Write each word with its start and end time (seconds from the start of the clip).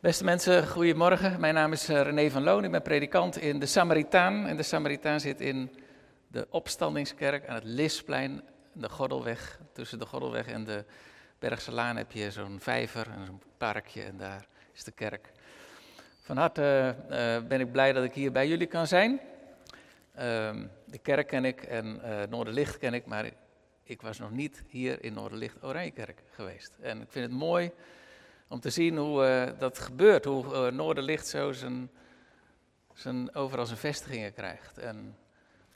Beste 0.00 0.24
mensen, 0.24 0.68
goedemorgen. 0.68 1.40
Mijn 1.40 1.54
naam 1.54 1.72
is 1.72 1.88
eh, 1.88 2.02
René 2.02 2.30
van 2.30 2.42
Loon. 2.42 2.64
Ik 2.64 2.70
ben 2.70 2.82
predikant 2.82 3.36
in 3.36 3.58
de 3.58 3.66
Samaritaan. 3.66 4.46
En 4.46 4.56
de 4.56 4.62
Samaritaan 4.62 5.20
zit 5.20 5.40
in 5.40 5.70
de 6.28 6.46
opstandingskerk 6.50 7.48
aan 7.48 7.54
het 7.54 7.64
Lisplein, 7.64 8.42
de 8.72 8.88
Gordelweg. 8.88 9.60
Tussen 9.72 9.98
de 9.98 10.06
Gordelweg 10.06 10.46
en 10.46 10.64
de 10.64 10.84
Bergse 11.38 11.72
Laan 11.72 11.96
heb 11.96 12.12
je 12.12 12.30
zo'n 12.30 12.60
vijver 12.60 13.06
en 13.06 13.26
zo'n 13.26 13.42
parkje 13.56 14.02
en 14.02 14.16
daar 14.16 14.46
is 14.72 14.84
de 14.84 14.90
kerk. 14.90 15.32
Van 16.20 16.36
harte 16.36 16.94
uh, 17.10 17.48
ben 17.48 17.60
ik 17.60 17.72
blij 17.72 17.92
dat 17.92 18.04
ik 18.04 18.14
hier 18.14 18.32
bij 18.32 18.48
jullie 18.48 18.66
kan 18.66 18.86
zijn. 18.86 19.20
Uh, 20.18 20.20
de 20.84 20.98
kerk 21.02 21.26
ken 21.26 21.44
ik 21.44 21.62
en 21.62 22.00
uh, 22.04 22.22
Noorderlicht 22.28 22.78
ken 22.78 22.94
ik, 22.94 23.06
maar 23.06 23.30
ik 23.82 24.02
was 24.02 24.18
nog 24.18 24.30
niet 24.30 24.62
hier 24.66 25.04
in 25.04 25.12
Noorderlicht 25.12 25.62
Oranjekerk 25.62 26.22
geweest. 26.30 26.78
En 26.80 27.00
ik 27.00 27.10
vind 27.10 27.24
het 27.24 27.34
mooi 27.38 27.72
om 28.48 28.60
te 28.60 28.70
zien 28.70 28.96
hoe 28.96 29.26
uh, 29.26 29.58
dat 29.58 29.78
gebeurt, 29.78 30.24
hoe 30.24 30.44
uh, 30.44 30.66
Noorderlicht 30.66 31.26
zo 31.26 31.52
zijn, 31.52 31.90
zijn, 32.94 33.34
overal 33.34 33.66
zijn 33.66 33.78
vestigingen 33.78 34.32
krijgt. 34.32 34.78
En 34.78 35.16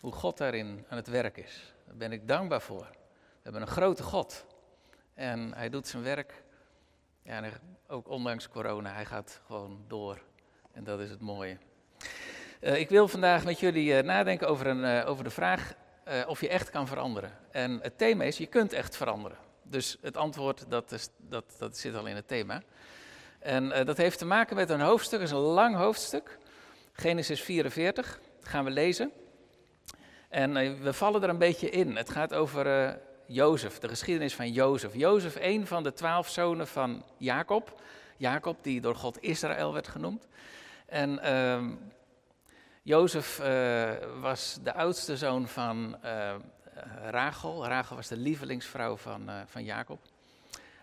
hoe 0.00 0.12
God 0.12 0.38
daarin 0.38 0.84
aan 0.88 0.96
het 0.96 1.06
werk 1.06 1.36
is. 1.36 1.74
Daar 1.86 1.96
ben 1.96 2.12
ik 2.12 2.28
dankbaar 2.28 2.62
voor. 2.62 2.86
We 2.90 3.40
hebben 3.42 3.62
een 3.62 3.68
grote 3.68 4.02
God. 4.02 4.46
En 5.14 5.54
hij 5.54 5.68
doet 5.68 5.86
zijn 5.86 6.02
werk, 6.02 6.42
ja, 7.22 7.42
ook 7.86 8.08
ondanks 8.08 8.48
corona, 8.48 8.92
hij 8.92 9.04
gaat 9.04 9.40
gewoon 9.46 9.84
door. 9.88 10.22
En 10.72 10.84
dat 10.84 11.00
is 11.00 11.10
het 11.10 11.20
mooie. 11.20 11.56
Uh, 12.60 12.78
ik 12.78 12.88
wil 12.88 13.08
vandaag 13.08 13.44
met 13.44 13.60
jullie 13.60 14.02
nadenken 14.02 14.48
over, 14.48 14.66
een, 14.66 15.04
over 15.04 15.24
de 15.24 15.30
vraag 15.30 15.74
of 16.26 16.40
je 16.40 16.48
echt 16.48 16.70
kan 16.70 16.86
veranderen. 16.86 17.32
En 17.50 17.78
het 17.82 17.98
thema 17.98 18.24
is, 18.24 18.38
je 18.38 18.46
kunt 18.46 18.72
echt 18.72 18.96
veranderen. 18.96 19.38
Dus 19.62 19.96
het 20.00 20.16
antwoord, 20.16 20.64
dat, 20.68 20.92
is, 20.92 21.08
dat, 21.16 21.44
dat 21.58 21.76
zit 21.76 21.94
al 21.94 22.06
in 22.06 22.16
het 22.16 22.28
thema. 22.28 22.62
En 23.38 23.64
uh, 23.64 23.84
dat 23.84 23.96
heeft 23.96 24.18
te 24.18 24.24
maken 24.24 24.56
met 24.56 24.70
een 24.70 24.80
hoofdstuk, 24.80 25.20
is 25.20 25.30
een 25.30 25.36
lang 25.36 25.76
hoofdstuk. 25.76 26.38
Genesis 26.92 27.42
44, 27.42 28.20
dat 28.40 28.48
gaan 28.48 28.64
we 28.64 28.70
lezen. 28.70 29.12
En 30.28 30.56
uh, 30.56 30.80
we 30.80 30.92
vallen 30.92 31.22
er 31.22 31.28
een 31.28 31.38
beetje 31.38 31.70
in. 31.70 31.96
Het 31.96 32.10
gaat 32.10 32.34
over 32.34 32.66
uh, 32.66 32.94
Jozef, 33.26 33.78
de 33.78 33.88
geschiedenis 33.88 34.34
van 34.34 34.52
Jozef. 34.52 34.94
Jozef, 34.94 35.36
een 35.40 35.66
van 35.66 35.82
de 35.82 35.92
twaalf 35.92 36.28
zonen 36.28 36.66
van 36.66 37.04
Jacob. 37.16 37.80
Jacob, 38.16 38.56
die 38.62 38.80
door 38.80 38.94
God 38.94 39.22
Israël 39.22 39.72
werd 39.72 39.88
genoemd. 39.88 40.26
En 40.86 41.18
ehm, 41.18 41.70
Jozef 42.82 43.36
was 44.20 44.58
de 44.62 44.74
oudste 44.74 45.16
zoon 45.16 45.48
van 45.48 45.96
Rachel. 47.10 47.66
Rachel 47.66 47.96
was 47.96 48.08
de 48.08 48.16
lievelingsvrouw 48.16 48.96
van, 48.96 49.28
uh, 49.28 49.40
van 49.46 49.64
Jacob. 49.64 49.98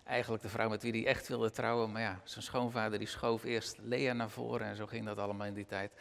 Eigenlijk 0.04 0.44
de 0.44 0.50
vrouw 0.50 0.70
met 0.70 0.82
wie 0.82 0.92
hij 0.92 1.06
echt 1.06 1.28
wilde 1.28 1.52
trouwen. 1.52 1.92
Maar 1.92 2.02
ja, 2.02 2.20
zijn 2.24 2.44
schoonvader 2.44 3.00
die 3.00 3.08
schoof 3.08 3.44
eerst 3.44 3.78
Lea 3.82 4.14
naar 4.14 4.30
voren 4.30 4.68
en 4.68 4.76
zo 4.76 4.86
ging 4.86 5.06
dat 5.06 5.18
allemaal 5.18 5.48
in 5.48 5.54
die 5.54 5.66
tijd. 5.66 5.92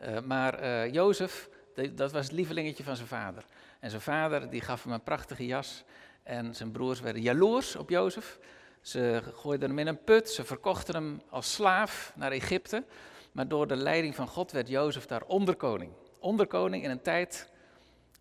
Uh, 0.00 0.20
maar 0.20 0.88
Jozef, 0.88 1.48
dat 1.92 2.12
was 2.12 2.24
het 2.24 2.32
lievelingetje 2.32 2.84
van 2.84 2.96
zijn 2.96 3.08
vader. 3.08 3.44
En 3.80 3.90
zijn 3.90 4.02
vader 4.02 4.50
die 4.50 4.60
gaf 4.60 4.82
hem 4.82 4.92
een 4.92 5.02
prachtige 5.02 5.46
jas. 5.46 5.84
En 6.22 6.54
zijn 6.54 6.70
broers 6.70 7.00
werden 7.00 7.22
jaloers 7.22 7.76
op 7.76 7.90
Jozef. 7.90 8.38
Ze 8.80 9.22
gooiden 9.34 9.68
hem 9.68 9.78
in 9.78 9.86
een 9.86 10.04
put, 10.04 10.30
ze 10.30 10.44
verkochten 10.44 10.94
hem 10.94 11.22
als 11.28 11.52
slaaf 11.52 12.12
naar 12.16 12.32
Egypte. 12.32 12.84
Maar 13.32 13.48
door 13.48 13.66
de 13.66 13.76
leiding 13.76 14.14
van 14.14 14.28
God 14.28 14.52
werd 14.52 14.68
Jozef 14.68 15.06
daar 15.06 15.22
onderkoning. 15.22 15.92
Onderkoning 16.18 16.84
in 16.84 16.90
een 16.90 17.02
tijd 17.02 17.50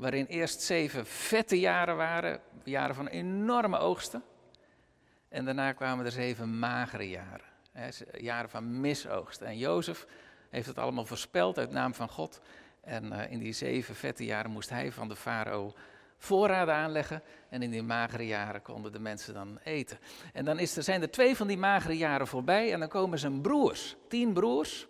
waarin 0.02 0.26
eerst 0.26 0.62
zeven 0.62 1.06
vette 1.06 1.60
jaren 1.60 1.96
waren, 1.96 2.40
jaren 2.64 2.96
van 2.96 3.08
enorme 3.08 3.78
oogsten. 3.78 4.24
En 5.30 5.46
daarna 5.46 5.72
kwamen 5.72 6.06
er 6.06 6.12
zeven 6.12 6.60
magere 6.60 7.10
jaren, 7.10 7.46
hè, 7.72 7.90
jaren 8.18 8.50
van 8.50 8.80
misoogst. 8.80 9.42
En 9.42 9.58
Jozef 9.58 10.06
heeft 10.50 10.68
het 10.68 10.78
allemaal 10.78 11.06
voorspeld 11.06 11.58
uit 11.58 11.72
naam 11.72 11.94
van 11.94 12.10
God. 12.10 12.42
En 12.82 13.06
uh, 13.06 13.32
in 13.32 13.40
die 13.40 13.54
zeven 13.54 13.96
vette 13.96 14.26
jaren 14.26 14.52
moest 14.52 14.70
hij 14.70 14.92
van 14.92 15.08
de 15.08 15.16
farao 15.16 15.74
voorraden 16.18 16.76
aanleggen. 16.76 17.24
En 17.50 17.62
in 17.62 17.72
die 17.72 17.84
magere 17.84 18.28
jaren 18.28 18.62
konden 18.62 18.92
de 18.92 19.00
mensen 19.00 19.34
dan 19.34 19.60
eten. 19.64 20.00
En 20.34 20.46
dan 20.46 20.60
is 20.60 20.78
er, 20.78 20.84
zijn 20.84 21.02
er 21.02 21.12
twee 21.12 21.36
van 21.36 21.48
die 21.48 21.58
magere 21.58 21.98
jaren 21.98 22.28
voorbij 22.28 22.74
en 22.74 22.80
dan 22.80 22.90
komen 22.90 23.20
zijn 23.20 23.42
broers, 23.42 23.96
tien 24.08 24.34
broers. 24.34 24.88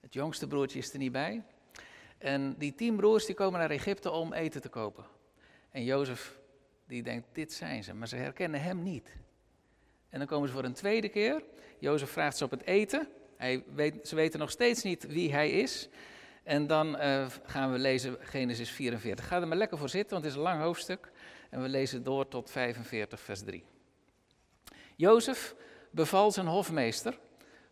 Het 0.00 0.12
jongste 0.12 0.46
broertje 0.46 0.78
is 0.78 0.92
er 0.92 0.98
niet 0.98 1.12
bij. 1.12 1.42
En 2.22 2.54
die 2.58 2.74
tien 2.74 2.96
broers 2.96 3.26
die 3.26 3.34
komen 3.34 3.60
naar 3.60 3.70
Egypte 3.70 4.10
om 4.10 4.32
eten 4.32 4.60
te 4.60 4.68
kopen. 4.68 5.04
En 5.70 5.84
Jozef 5.84 6.38
die 6.86 7.02
denkt, 7.02 7.26
dit 7.32 7.52
zijn 7.52 7.84
ze, 7.84 7.94
maar 7.94 8.08
ze 8.08 8.16
herkennen 8.16 8.62
hem 8.62 8.82
niet. 8.82 9.16
En 10.08 10.18
dan 10.18 10.26
komen 10.26 10.48
ze 10.48 10.54
voor 10.54 10.64
een 10.64 10.72
tweede 10.72 11.08
keer. 11.08 11.42
Jozef 11.78 12.10
vraagt 12.10 12.36
ze 12.36 12.44
op 12.44 12.50
het 12.50 12.62
eten. 12.62 13.08
Hij 13.36 13.64
weet, 13.74 14.08
ze 14.08 14.14
weten 14.14 14.38
nog 14.38 14.50
steeds 14.50 14.82
niet 14.82 15.06
wie 15.06 15.32
hij 15.32 15.50
is. 15.50 15.88
En 16.42 16.66
dan 16.66 17.00
uh, 17.00 17.26
gaan 17.44 17.72
we 17.72 17.78
lezen 17.78 18.16
Genesis 18.20 18.70
44. 18.70 19.26
Ga 19.26 19.40
er 19.40 19.48
maar 19.48 19.56
lekker 19.56 19.78
voor 19.78 19.88
zitten, 19.88 20.10
want 20.10 20.24
het 20.24 20.32
is 20.32 20.38
een 20.38 20.44
lang 20.44 20.60
hoofdstuk. 20.60 21.10
En 21.50 21.62
we 21.62 21.68
lezen 21.68 22.02
door 22.02 22.28
tot 22.28 22.50
45, 22.50 23.20
vers 23.20 23.42
3. 23.42 23.64
Jozef 24.96 25.54
beval 25.90 26.30
zijn 26.30 26.46
hofmeester: 26.46 27.18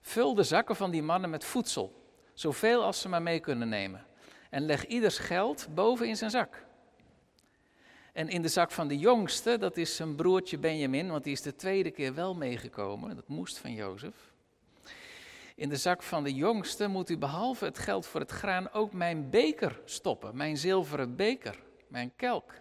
vul 0.00 0.34
de 0.34 0.42
zakken 0.42 0.76
van 0.76 0.90
die 0.90 1.02
mannen 1.02 1.30
met 1.30 1.44
voedsel, 1.44 2.12
zoveel 2.34 2.82
als 2.82 3.00
ze 3.00 3.08
maar 3.08 3.22
mee 3.22 3.40
kunnen 3.40 3.68
nemen 3.68 4.08
en 4.50 4.66
leg 4.66 4.86
ieders 4.86 5.18
geld 5.18 5.68
boven 5.74 6.08
in 6.08 6.16
zijn 6.16 6.30
zak. 6.30 6.64
En 8.12 8.28
in 8.28 8.42
de 8.42 8.48
zak 8.48 8.70
van 8.70 8.88
de 8.88 8.98
jongste, 8.98 9.58
dat 9.58 9.76
is 9.76 9.96
zijn 9.96 10.14
broertje 10.14 10.58
Benjamin, 10.58 11.10
want 11.10 11.24
die 11.24 11.32
is 11.32 11.42
de 11.42 11.56
tweede 11.56 11.90
keer 11.90 12.14
wel 12.14 12.34
meegekomen, 12.34 13.16
dat 13.16 13.28
moest 13.28 13.58
van 13.58 13.72
Jozef. 13.72 14.14
In 15.54 15.68
de 15.68 15.76
zak 15.76 16.02
van 16.02 16.24
de 16.24 16.34
jongste 16.34 16.86
moet 16.86 17.10
u 17.10 17.18
behalve 17.18 17.64
het 17.64 17.78
geld 17.78 18.06
voor 18.06 18.20
het 18.20 18.30
graan 18.30 18.72
ook 18.72 18.92
mijn 18.92 19.30
beker 19.30 19.80
stoppen, 19.84 20.36
mijn 20.36 20.56
zilveren 20.56 21.16
beker, 21.16 21.62
mijn 21.88 22.12
kelk. 22.16 22.54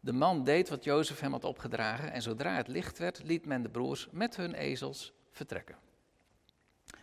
De 0.00 0.12
man 0.12 0.44
deed 0.44 0.68
wat 0.68 0.84
Jozef 0.84 1.20
hem 1.20 1.32
had 1.32 1.44
opgedragen 1.44 2.12
en 2.12 2.22
zodra 2.22 2.54
het 2.54 2.68
licht 2.68 2.98
werd, 2.98 3.22
liet 3.24 3.46
men 3.46 3.62
de 3.62 3.68
broers 3.68 4.08
met 4.10 4.36
hun 4.36 4.54
ezels 4.54 5.12
vertrekken. 5.30 5.87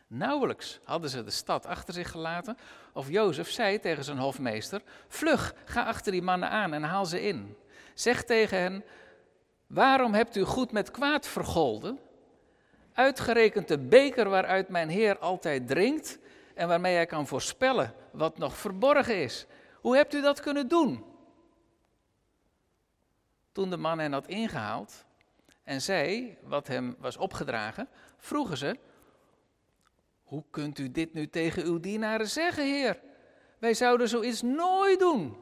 Nauwelijks 0.08 0.80
hadden 0.84 1.10
ze 1.10 1.24
de 1.24 1.32
stad 1.32 1.66
achter 1.66 1.94
zich 1.94 2.12
gelaten, 2.12 2.58
of 2.94 3.10
Jozef 3.10 3.52
zei 3.52 3.80
tegen 3.80 4.04
zijn 4.04 4.18
hofmeester: 4.18 4.82
Vlug, 5.08 5.54
ga 5.66 5.84
achter 5.84 6.12
die 6.12 6.22
mannen 6.22 6.50
aan 6.50 6.74
en 6.74 6.84
haal 6.84 7.06
ze 7.06 7.22
in. 7.22 7.58
Zeg 7.94 8.24
tegen 8.24 8.60
hen: 8.60 8.84
Waarom 9.68 10.14
hebt 10.14 10.36
u 10.36 10.44
goed 10.44 10.72
met 10.72 10.92
kwaad 10.92 11.28
vergolden? 11.28 12.00
Uitgerekend 12.94 13.68
de 13.68 13.80
beker 13.80 14.30
waaruit 14.30 14.70
mijn 14.70 14.90
Heer 14.90 15.20
altijd 15.20 15.68
drinkt 15.68 16.20
en 16.54 16.68
waarmee 16.68 16.96
hij 16.96 17.06
kan 17.06 17.28
voorspellen 17.28 17.94
wat 18.12 18.38
nog 18.38 18.58
verborgen 18.58 19.22
is. 19.22 19.46
Hoe 19.82 19.96
hebt 19.96 20.14
u 20.14 20.22
dat 20.22 20.40
kunnen 20.40 20.68
doen? 20.68 21.06
Toen 23.52 23.70
de 23.70 23.78
man 23.78 24.00
hen 24.00 24.14
had 24.14 24.28
ingehaald 24.28 25.06
en 25.64 25.82
zei 25.82 26.38
wat 26.42 26.68
hem 26.68 26.96
was 27.00 27.18
opgedragen, 27.18 27.88
vroegen 28.18 28.58
ze: 28.58 28.78
hoe 30.36 30.44
kunt 30.50 30.80
u 30.80 30.92
dit 30.92 31.14
nu 31.14 31.30
tegen 31.30 31.64
uw 31.64 31.80
dienaren 31.80 32.28
zeggen, 32.28 32.64
Heer? 32.64 33.00
Wij 33.60 33.74
zouden 33.74 34.10
zoiets 34.10 34.42
nooit 34.42 35.00
doen. 35.00 35.38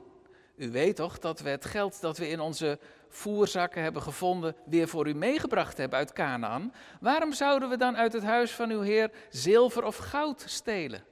U 0.56 0.72
weet 0.72 0.96
toch 0.96 1.20
dat 1.20 1.40
we 1.40 1.50
het 1.50 1.66
geld 1.66 2.02
dat 2.02 2.18
we 2.18 2.30
in 2.30 2.40
onze 2.40 2.80
voerzakken 3.09 3.81
hebben 3.81 4.02
gevonden 4.02 4.56
weer 4.66 4.88
voor 4.88 5.08
u 5.08 5.14
meegebracht 5.14 5.78
hebben 5.78 6.00
uit 6.00 6.14
Canaan. 6.14 6.74
Waarom 7.00 7.34
zouden 7.34 7.70
we 7.70 7.78
dan 7.78 7.98
uit 7.98 8.14
het 8.14 8.24
huis 8.24 8.52
van 8.52 8.70
uw 8.70 8.81
Heer 8.81 9.12
zilver 9.30 9.84
of 9.84 9.98
goud 9.98 10.44
stelen? 10.48 11.04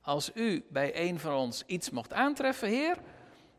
Als 0.00 0.30
u 0.34 0.64
bij 0.68 1.08
een 1.08 1.18
van 1.18 1.34
ons 1.34 1.62
iets 1.66 1.90
mocht 1.90 2.12
aantreffen, 2.12 2.68
Heer, 2.68 2.96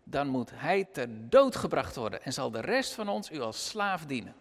dan 0.04 0.28
moet 0.28 0.52
hij 0.54 0.88
ter 0.92 1.30
dood 1.30 1.56
gebracht 1.56 1.96
worden 1.96 2.24
en 2.24 2.34
zal 2.34 2.52
de 2.52 2.62
rest 2.62 2.94
van 2.94 3.10
ons 3.10 3.32
u 3.32 3.40
als 3.40 3.68
slaaf 3.68 4.06
dienen. 4.06 4.36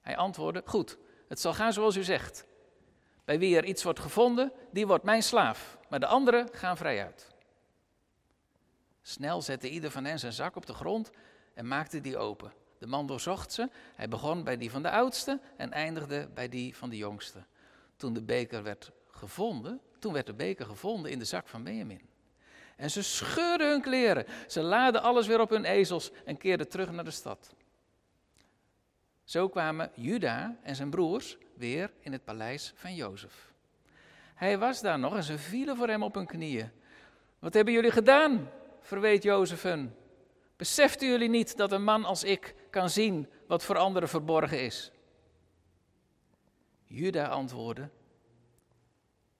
Hij 0.00 0.16
antwoordde: 0.16 0.62
Goed, 0.64 0.98
het 1.28 1.40
zal 1.40 1.54
gaan 1.54 1.72
zoals 1.72 1.96
u 1.96 2.02
zegt. 2.02 2.47
Bij 3.28 3.38
wie 3.38 3.56
er 3.56 3.64
iets 3.64 3.82
wordt 3.82 4.00
gevonden, 4.00 4.52
die 4.70 4.86
wordt 4.86 5.04
mijn 5.04 5.22
slaaf, 5.22 5.78
maar 5.88 6.00
de 6.00 6.06
anderen 6.06 6.48
gaan 6.52 6.76
vrij 6.76 7.04
uit. 7.04 7.26
Snel 9.02 9.42
zette 9.42 9.70
ieder 9.70 9.90
van 9.90 10.04
hen 10.04 10.18
zijn 10.18 10.32
zak 10.32 10.56
op 10.56 10.66
de 10.66 10.74
grond 10.74 11.10
en 11.54 11.68
maakte 11.68 12.00
die 12.00 12.16
open. 12.16 12.52
De 12.78 12.86
man 12.86 13.06
doorzocht 13.06 13.52
ze. 13.52 13.68
Hij 13.94 14.08
begon 14.08 14.44
bij 14.44 14.56
die 14.56 14.70
van 14.70 14.82
de 14.82 14.90
oudste 14.90 15.40
en 15.56 15.72
eindigde 15.72 16.28
bij 16.34 16.48
die 16.48 16.76
van 16.76 16.90
de 16.90 16.96
jongste. 16.96 17.44
Toen 17.96 18.12
de 18.12 18.22
beker 18.22 18.62
werd 18.62 18.90
gevonden, 19.10 19.80
toen 19.98 20.12
werd 20.12 20.26
de 20.26 20.34
beker 20.34 20.66
gevonden 20.66 21.10
in 21.10 21.18
de 21.18 21.24
zak 21.24 21.48
van 21.48 21.64
Benjamin. 21.64 22.08
En 22.76 22.90
ze 22.90 23.02
scheurden 23.02 23.70
hun 23.70 23.82
kleren. 23.82 24.26
Ze 24.46 24.62
laden 24.62 25.02
alles 25.02 25.26
weer 25.26 25.40
op 25.40 25.50
hun 25.50 25.64
ezels 25.64 26.10
en 26.24 26.36
keerden 26.36 26.68
terug 26.68 26.90
naar 26.90 27.04
de 27.04 27.10
stad. 27.10 27.54
Zo 29.24 29.48
kwamen 29.48 29.90
Juda 29.94 30.56
en 30.62 30.76
zijn 30.76 30.90
broers 30.90 31.38
weer 31.58 31.90
in 32.00 32.12
het 32.12 32.24
paleis 32.24 32.72
van 32.76 32.94
Jozef. 32.94 33.52
Hij 34.34 34.58
was 34.58 34.80
daar 34.80 34.98
nog 34.98 35.16
en 35.16 35.22
ze 35.22 35.38
vielen 35.38 35.76
voor 35.76 35.88
hem 35.88 36.02
op 36.02 36.14
hun 36.14 36.26
knieën. 36.26 36.70
Wat 37.38 37.54
hebben 37.54 37.74
jullie 37.74 37.90
gedaan? 37.90 38.50
verweet 38.80 39.22
Jozef 39.22 39.62
hun. 39.62 39.94
Beseften 40.56 41.08
jullie 41.08 41.28
niet 41.28 41.56
dat 41.56 41.72
een 41.72 41.84
man 41.84 42.04
als 42.04 42.24
ik 42.24 42.54
kan 42.70 42.90
zien 42.90 43.28
wat 43.46 43.64
voor 43.64 43.76
anderen 43.76 44.08
verborgen 44.08 44.62
is? 44.62 44.92
Juda 46.84 47.26
antwoordde: 47.26 47.88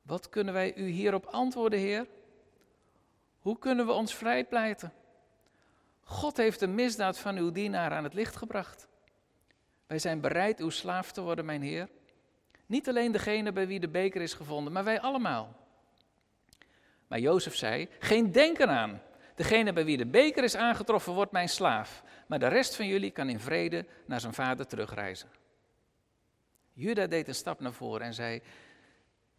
Wat 0.03 0.29
kunnen 0.29 0.55
wij 0.55 0.75
u 0.77 0.87
hierop 0.87 1.27
antwoorden, 1.27 1.79
Heer? 1.79 2.07
Hoe 3.39 3.59
kunnen 3.59 3.87
we 3.87 3.93
ons 3.93 4.15
vrijpleiten? 4.15 4.93
God 6.01 6.37
heeft 6.37 6.61
de 6.61 6.67
misdaad 6.67 7.19
van 7.19 7.37
uw 7.37 7.53
dienaar 7.53 7.91
aan 7.91 8.05
het 8.05 8.15
licht 8.15 8.37
gebracht. 8.37 8.89
Wij 9.87 9.99
zijn 9.99 10.21
bereid 10.21 10.61
uw 10.61 10.71
slaaf 10.71 11.13
te 11.13 11.21
worden, 11.21 11.45
mijn 11.45 11.63
Heer. 11.63 11.89
Niet 12.69 12.89
alleen 12.89 13.13
degene 13.13 13.53
bij 13.53 13.67
wie 13.67 13.81
de 13.81 13.89
beker 13.89 14.23
is 14.23 14.35
gevonden, 14.35 14.73
maar 14.73 14.85
wij 14.85 15.01
allemaal. 15.01 15.57
Maar 17.07 17.19
Jozef 17.19 17.57
zei: 17.57 17.89
Geen 17.99 18.33
denken 18.33 18.69
aan. 18.69 19.03
Degene 19.35 19.73
bij 19.73 19.85
wie 19.85 19.97
de 19.97 20.07
beker 20.07 20.45
is 20.45 20.57
aangetroffen 20.57 21.13
wordt 21.13 21.33
mijn 21.33 21.49
slaaf. 21.49 22.03
Maar 22.27 22.39
de 22.39 22.49
rest 22.49 22.77
van 22.77 22.87
jullie 22.87 23.11
kan 23.11 23.29
in 23.29 23.41
vrede 23.41 23.87
naar 24.07 24.21
zijn 24.21 24.35
vader 24.35 24.67
terugreizen. 24.67 25.29
Juda 26.73 27.07
deed 27.07 27.29
een 27.29 27.35
stap 27.35 27.61
naar 27.61 27.73
voren 27.73 28.07
en 28.07 28.15
zei: 28.15 28.43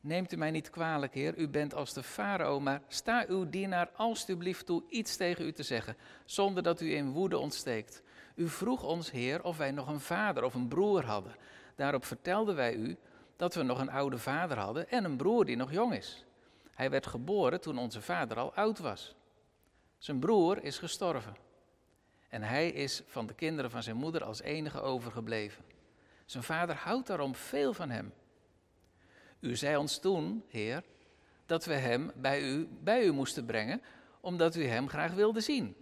Neemt 0.02 0.32
u 0.34 0.38
mij 0.38 0.52
niet 0.52 0.70
kwalijk, 0.70 1.14
heer, 1.14 1.38
u 1.38 1.48
bent 1.48 1.74
als 1.74 1.94
de 1.94 2.04
farao, 2.04 2.60
maar 2.60 2.82
sta 2.88 3.26
uw 3.28 3.50
dienaar 3.50 3.90
alstublieft 3.96 4.66
toe 4.66 4.84
iets 4.90 5.16
tegen 5.16 5.46
u 5.46 5.52
te 5.52 5.64
zeggen, 5.64 5.98
zonder 6.26 6.64
dat 6.64 6.82
u 6.82 6.96
in 6.96 7.12
woede 7.12 7.38
ontsteekt. 7.38 8.04
U 8.36 8.50
vroeg 8.50 8.84
ons, 8.84 9.12
heer, 9.12 9.44
of 9.44 9.58
wij 9.58 9.72
nog 9.72 9.88
een 9.88 10.00
vader 10.00 10.44
of 10.44 10.54
een 10.54 10.68
broer 10.68 11.06
hadden. 11.06 11.36
Daarop 11.76 12.06
vertelden 12.06 12.56
wij 12.56 12.74
u 12.74 12.98
dat 13.40 13.54
we 13.54 13.64
nog 13.64 13.80
een 13.80 13.90
oude 13.90 14.18
vader 14.18 14.58
hadden 14.58 14.90
en 14.90 15.04
een 15.04 15.18
broer 15.18 15.46
die 15.46 15.56
nog 15.56 15.72
jong 15.72 15.94
is. 15.94 16.26
Hij 16.74 16.90
werd 16.90 17.08
geboren 17.08 17.62
toen 17.62 17.78
onze 17.78 18.02
vader 18.02 18.38
al 18.38 18.54
oud 18.54 18.80
was. 18.80 19.16
Zijn 19.98 20.20
broer 20.20 20.64
is 20.64 20.78
gestorven. 20.78 21.36
En 22.30 22.42
hij 22.42 22.70
is 22.70 23.02
van 23.06 23.28
de 23.28 23.34
kinderen 23.34 23.72
van 23.72 23.84
zijn 23.84 23.96
moeder 23.96 24.24
als 24.24 24.42
enige 24.42 24.82
overgebleven. 24.82 25.64
Zijn 26.26 26.44
vader 26.44 26.76
houdt 26.76 27.08
daarom 27.08 27.36
veel 27.36 27.74
van 27.74 27.90
hem. 27.90 28.14
U 29.40 29.56
zei 29.56 29.78
ons 29.78 30.00
toen, 30.00 30.44
Heer, 30.48 30.84
dat 31.46 31.66
we 31.66 31.74
hem 31.74 32.12
bij 32.16 32.42
u, 32.42 32.68
bij 32.84 33.04
u 33.06 33.12
moesten 33.12 33.46
brengen, 33.46 33.82
omdat 34.20 34.56
u 34.56 34.66
hem 34.66 34.90
graag 34.90 35.12
wilde 35.12 35.42
zien. 35.42 35.76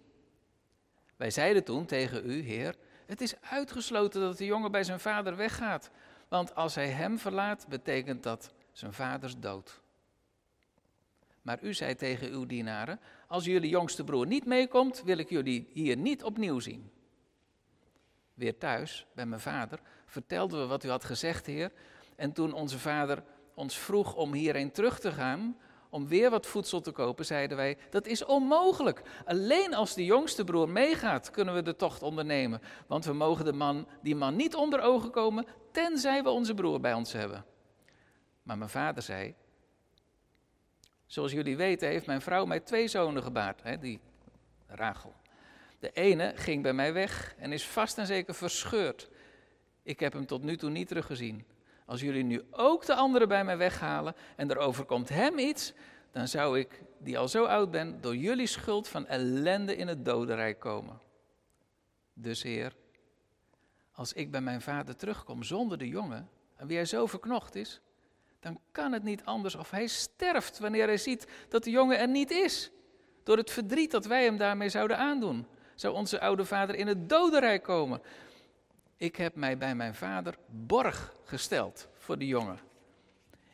Wij 1.16 1.32
zeiden 1.32 1.64
toen 1.64 1.86
tegen 1.86 2.30
u, 2.30 2.42
Heer, 2.42 2.76
het 3.06 3.22
is 3.22 3.42
uitgesloten 3.42 4.22
dat 4.22 4.38
de 4.38 4.46
jongen 4.46 4.72
bij 4.72 4.84
zijn 4.84 5.00
vader 5.00 5.36
weggaat, 5.36 5.92
want 6.28 6.56
als 6.56 6.76
hij 6.76 6.90
hem 6.90 7.20
verlaat, 7.20 7.68
betekent 7.68 8.24
dat 8.24 8.54
zijn 8.72 8.94
vaders 8.94 9.38
dood. 9.40 9.82
Maar 11.42 11.64
u 11.64 11.74
zei 11.74 11.96
tegen 11.96 12.32
uw 12.32 12.46
dienaren: 12.46 13.00
Als 13.28 13.46
jullie 13.46 13.70
jongste 13.70 14.04
broer 14.04 14.28
niet 14.28 14.46
meekomt, 14.46 15.04
wil 15.04 15.18
ik 15.18 15.30
jullie 15.30 15.70
hier 15.74 15.98
niet 15.98 16.24
opnieuw 16.24 16.60
zien. 16.60 16.92
Weer 18.34 18.58
thuis, 18.58 19.08
bij 19.14 19.26
mijn 19.26 19.42
vader, 19.42 19.80
vertelden 20.06 20.60
we 20.60 20.66
wat 20.66 20.84
u 20.84 20.90
had 20.90 21.04
gezegd, 21.04 21.46
Heer. 21.46 21.72
En 22.16 22.32
toen 22.32 22.54
onze 22.54 22.80
vader 22.80 23.24
ons 23.54 23.78
vroeg 23.78 24.16
om 24.16 24.34
hierheen 24.34 24.72
terug 24.72 25.00
te 25.00 25.12
gaan, 25.12 25.58
om 25.98 26.08
weer 26.08 26.30
wat 26.30 26.46
voedsel 26.46 26.82
te 26.82 26.92
kopen, 26.92 27.26
zeiden 27.26 27.58
wij: 27.58 27.78
Dat 27.90 28.08
is 28.08 28.26
onmogelijk. 28.26 29.02
Alleen 29.26 29.74
als 29.74 29.94
de 29.94 30.06
jongste 30.06 30.44
broer 30.44 30.70
meegaat, 30.70 31.32
kunnen 31.32 31.54
we 31.54 31.62
de 31.62 31.76
tocht 31.76 32.04
ondernemen. 32.04 32.62
Want 32.88 33.06
we 33.06 33.14
mogen 33.14 33.46
de 33.46 33.54
man, 33.54 33.88
die 34.02 34.16
man 34.16 34.36
niet 34.36 34.56
onder 34.56 34.82
ogen 34.82 35.12
komen, 35.12 35.46
tenzij 35.72 36.24
we 36.24 36.30
onze 36.30 36.54
broer 36.54 36.80
bij 36.80 36.94
ons 36.94 37.14
hebben. 37.14 37.46
Maar 38.44 38.58
mijn 38.58 38.70
vader 38.70 39.04
zei: 39.04 39.36
Zoals 41.06 41.32
jullie 41.32 41.58
weten 41.58 41.88
heeft 41.88 42.06
mijn 42.06 42.22
vrouw 42.22 42.46
mij 42.46 42.60
twee 42.60 42.88
zonen 42.88 43.24
gebaard, 43.24 43.64
hè, 43.64 43.78
die 43.78 44.00
Rachel. 44.68 45.16
De 45.80 45.92
ene 45.92 46.32
ging 46.36 46.64
bij 46.64 46.74
mij 46.74 46.94
weg 46.94 47.36
en 47.38 47.52
is 47.52 47.66
vast 47.68 47.98
en 47.98 48.06
zeker 48.06 48.36
verscheurd. 48.36 49.10
Ik 49.84 50.00
heb 50.00 50.14
hem 50.14 50.26
tot 50.26 50.44
nu 50.44 50.58
toe 50.58 50.70
niet 50.70 50.88
teruggezien. 50.88 51.46
Als 51.88 52.02
jullie 52.02 52.24
nu 52.24 52.44
ook 52.52 52.86
de 52.86 52.96
andere 52.96 53.28
bij 53.28 53.44
mij 53.44 53.58
weghalen 53.58 54.16
en 54.36 54.50
er 54.50 54.58
overkomt 54.58 55.10
hem 55.10 55.40
iets, 55.40 55.74
dan 56.12 56.28
zou 56.28 56.60
ik, 56.60 56.84
die 56.98 57.18
al 57.18 57.28
zo 57.28 57.46
oud 57.46 57.72
ben, 57.72 58.02
door 58.02 58.16
jullie 58.16 58.48
schuld 58.48 58.88
van 58.88 59.06
ellende 59.06 59.76
in 59.76 59.88
het 59.88 60.06
dodenrijk 60.06 60.60
komen. 60.60 61.00
Dus 62.14 62.44
Heer, 62.44 62.76
als 63.92 64.14
ik 64.14 64.32
bij 64.32 64.42
mijn 64.42 64.62
vader 64.62 64.96
terugkom 64.96 65.44
zonder 65.44 65.78
de 65.78 65.88
jongen, 65.88 66.30
aan 66.58 66.68
wie 66.68 66.76
hij 66.76 66.86
zo 66.86 67.06
verknocht 67.06 67.56
is, 67.56 67.82
dan 68.40 68.60
kan 68.72 68.92
het 68.92 69.04
niet 69.04 69.26
anders 69.26 69.56
of 69.56 69.72
hij 69.72 69.88
sterft 69.88 70.60
wanneer 70.60 70.86
hij 70.86 70.98
ziet 70.98 71.28
dat 71.50 71.64
de 71.64 71.70
jongen 71.70 72.00
er 72.00 72.08
niet 72.08 72.32
is. 72.32 72.72
Door 73.24 73.38
het 73.38 73.52
verdriet 73.52 73.92
dat 73.92 74.06
wij 74.06 74.24
hem 74.24 74.38
daarmee 74.38 74.70
zouden 74.70 74.98
aandoen, 74.98 75.48
zou 75.76 75.96
onze 75.96 76.20
oude 76.20 76.46
vader 76.46 76.76
in 76.76 76.88
het 76.88 77.10
dodenrijk 77.10 77.64
komen. 77.64 78.02
Ik 78.98 79.16
heb 79.16 79.36
mij 79.36 79.58
bij 79.58 79.76
mijn 79.76 79.96
vader 79.96 80.38
borg 80.48 81.14
gesteld 81.24 81.88
voor 81.98 82.18
de 82.18 82.28
jongen. 82.28 82.60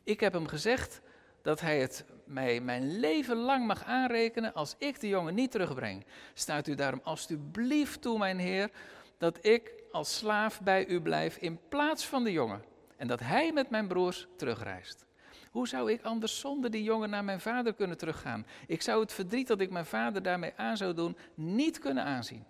Ik 0.03 0.19
heb 0.19 0.33
hem 0.33 0.47
gezegd 0.47 1.01
dat 1.41 1.61
hij 1.61 1.79
het 1.79 2.05
mij 2.25 2.61
mijn 2.61 2.99
leven 2.99 3.37
lang 3.37 3.67
mag 3.67 3.83
aanrekenen 3.83 4.53
als 4.53 4.75
ik 4.77 4.99
de 4.99 5.07
jongen 5.07 5.35
niet 5.35 5.51
terugbreng. 5.51 6.05
Staat 6.33 6.67
u 6.67 6.75
daarom 6.75 7.01
alstublieft 7.03 8.01
toe, 8.01 8.17
mijn 8.17 8.39
heer, 8.39 8.69
dat 9.17 9.45
ik 9.45 9.73
als 9.91 10.17
slaaf 10.17 10.61
bij 10.61 10.87
u 10.87 11.01
blijf 11.01 11.37
in 11.37 11.59
plaats 11.69 12.05
van 12.05 12.23
de 12.23 12.31
jongen 12.31 12.63
en 12.97 13.07
dat 13.07 13.19
hij 13.19 13.51
met 13.51 13.69
mijn 13.69 13.87
broers 13.87 14.27
terugreist. 14.37 15.05
Hoe 15.51 15.67
zou 15.67 15.91
ik 15.91 16.03
anders 16.03 16.39
zonder 16.39 16.71
die 16.71 16.83
jongen 16.83 17.09
naar 17.09 17.23
mijn 17.23 17.39
vader 17.39 17.73
kunnen 17.73 17.97
teruggaan? 17.97 18.45
Ik 18.67 18.81
zou 18.81 19.01
het 19.01 19.13
verdriet 19.13 19.47
dat 19.47 19.59
ik 19.59 19.69
mijn 19.69 19.85
vader 19.85 20.21
daarmee 20.21 20.53
aan 20.55 20.77
zou 20.77 20.93
doen 20.93 21.17
niet 21.35 21.79
kunnen 21.79 22.03
aanzien. 22.03 22.45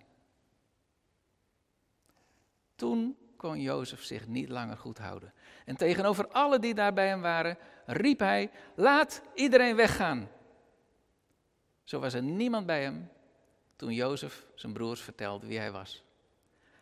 Toen 2.84 3.18
kon 3.38 3.62
Jozef 3.62 4.04
zich 4.04 4.28
niet 4.28 4.50
langer 4.50 4.78
goed 4.78 4.98
houden. 4.98 5.34
En 5.66 5.76
tegenover 5.76 6.28
alle 6.28 6.60
die 6.60 6.74
daar 6.74 6.94
bij 6.94 7.08
hem 7.08 7.22
waren, 7.22 7.58
riep 7.86 8.20
hij: 8.20 8.52
Laat 8.76 9.22
iedereen 9.34 9.76
weggaan. 9.76 10.30
Zo 11.84 12.00
was 12.00 12.14
er 12.14 12.24
niemand 12.24 12.66
bij 12.66 12.82
hem 12.84 13.10
toen 13.76 13.94
Jozef 13.94 14.46
zijn 14.56 14.74
broers 14.74 15.02
vertelde 15.02 15.48
wie 15.48 15.58
hij 15.58 15.72
was. 15.72 16.04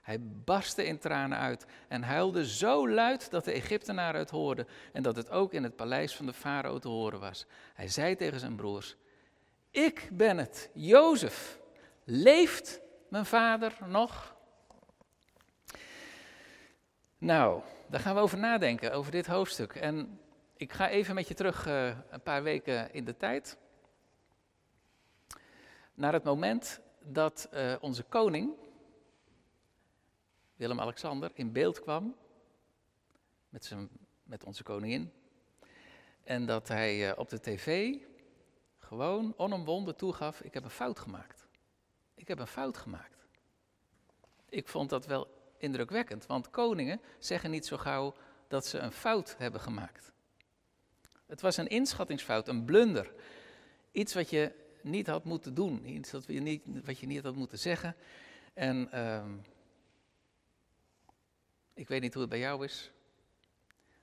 Hij 0.01 0.19
barstte 0.21 0.86
in 0.86 1.00
tranen 1.00 1.38
uit 1.38 1.65
en 1.88 2.03
huilde 2.03 2.48
zo 2.48 2.89
luid 2.89 3.31
dat 3.31 3.45
de 3.45 3.51
Egyptenaren 3.51 4.19
het 4.19 4.30
hoorden 4.30 4.68
en 4.94 5.03
dat 5.03 5.15
het 5.15 5.30
ook 5.30 5.53
in 5.53 5.63
het 5.63 5.75
paleis 5.75 6.15
van 6.15 6.25
de 6.25 6.33
farao 6.33 6.80
te 6.80 6.88
horen 6.88 7.19
was. 7.19 7.45
Hij 7.74 7.88
zei 7.88 8.15
tegen 8.15 8.39
zijn 8.39 8.56
broers: 8.56 8.95
Ik 9.71 10.09
ben 10.12 10.38
het, 10.38 10.69
Jozef. 10.74 11.59
Leeft 12.03 12.81
mijn 13.07 13.25
vader 13.25 13.77
nog? 13.86 14.39
Nou, 17.22 17.62
daar 17.88 18.00
gaan 18.00 18.16
we 18.16 18.22
over 18.22 18.38
nadenken, 18.38 18.94
over 18.94 19.12
dit 19.12 19.28
hoofdstuk. 19.28 19.76
En 19.76 20.20
ik 20.56 20.72
ga 20.72 20.90
even 20.90 21.16
met 21.16 21.28
je 21.28 21.34
terug 21.34 21.68
uh, 21.68 21.98
een 22.10 22.22
paar 22.22 22.44
weken 22.44 22.94
in 22.94 23.06
de 23.06 23.18
tijd. 23.18 23.58
Naar 25.94 26.13
het 26.13 26.24
moment 26.24 26.82
dat 27.00 27.50
uh, 27.54 27.75
onze 27.82 28.04
koning, 28.04 28.54
Willem-Alexander 30.56 31.32
in 31.34 31.51
beeld 31.51 31.82
kwam 31.82 32.16
met, 33.50 33.66
zijn, 33.66 33.90
met 34.24 34.44
onze 34.44 34.63
koningin. 34.63 35.12
En 36.24 36.46
dat 36.46 36.68
hij 36.68 37.10
uh, 37.10 37.18
op 37.18 37.30
de 37.30 37.40
tv 37.40 37.96
gewoon 38.78 39.34
onomwonden 39.38 39.96
toegaf, 39.96 40.42
ik 40.42 40.54
heb 40.54 40.63
een 40.63 40.70
fout 40.70 41.00
gemaakt. 41.00 41.48
Ik 42.16 42.28
heb 42.28 42.40
een 42.40 42.48
fout 42.48 42.78
gemaakt. 42.78 43.28
Ik 44.50 44.68
vond 44.68 44.90
dat 44.90 45.06
wel 45.06 45.40
indrukwekkend, 45.62 46.25
want 46.25 46.50
koningen 46.50 47.01
zeggen 47.20 47.51
niet 47.51 47.65
zo 47.65 47.77
gauw 47.77 48.15
dat 48.48 48.65
ze 48.65 48.77
een 48.77 48.91
fout 48.91 49.36
hebben 49.38 49.62
gemaakt. 49.62 50.12
Het 51.25 51.41
was 51.41 51.58
een 51.58 51.68
inschattingsfout, 51.68 52.48
een 52.48 52.65
blunder. 52.65 53.13
Iets 53.91 54.13
wat 54.13 54.30
je 54.30 54.51
niet 54.82 55.08
had 55.08 55.24
moeten 55.24 55.53
doen, 55.53 55.89
iets 55.89 56.12
wat 56.12 56.25
je 56.25 56.41
niet, 56.41 56.63
wat 56.86 57.00
je 57.00 57.08
niet 57.08 57.24
had 57.24 57.36
moeten 57.36 57.60
zeggen. 57.60 57.96
En 58.53 58.89
uh, 58.94 59.25
ik 61.74 61.88
weet 61.88 62.01
niet 62.01 62.13
hoe 62.13 62.22
het 62.22 62.32
bij 62.32 62.39
jou 62.39 62.63
is, 62.63 62.91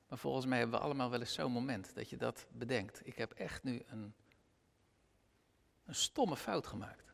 maar 0.09 0.19
volgens 0.19 0.47
mij 0.47 0.59
hebben 0.59 0.79
we 0.79 0.85
allemaal 0.85 1.11
wel 1.11 1.21
eens 1.21 1.33
zo'n 1.33 1.53
moment 1.53 1.95
dat 1.95 2.11
je 2.11 2.17
dat 2.17 2.47
bedenkt. 2.53 3.07
Ik 3.07 3.17
heb 3.17 3.33
echt 3.33 3.63
nu 3.63 3.83
een, 3.87 4.15
een 5.85 5.95
stomme 5.95 6.37
fout 6.37 6.67
gemaakt. 6.67 7.08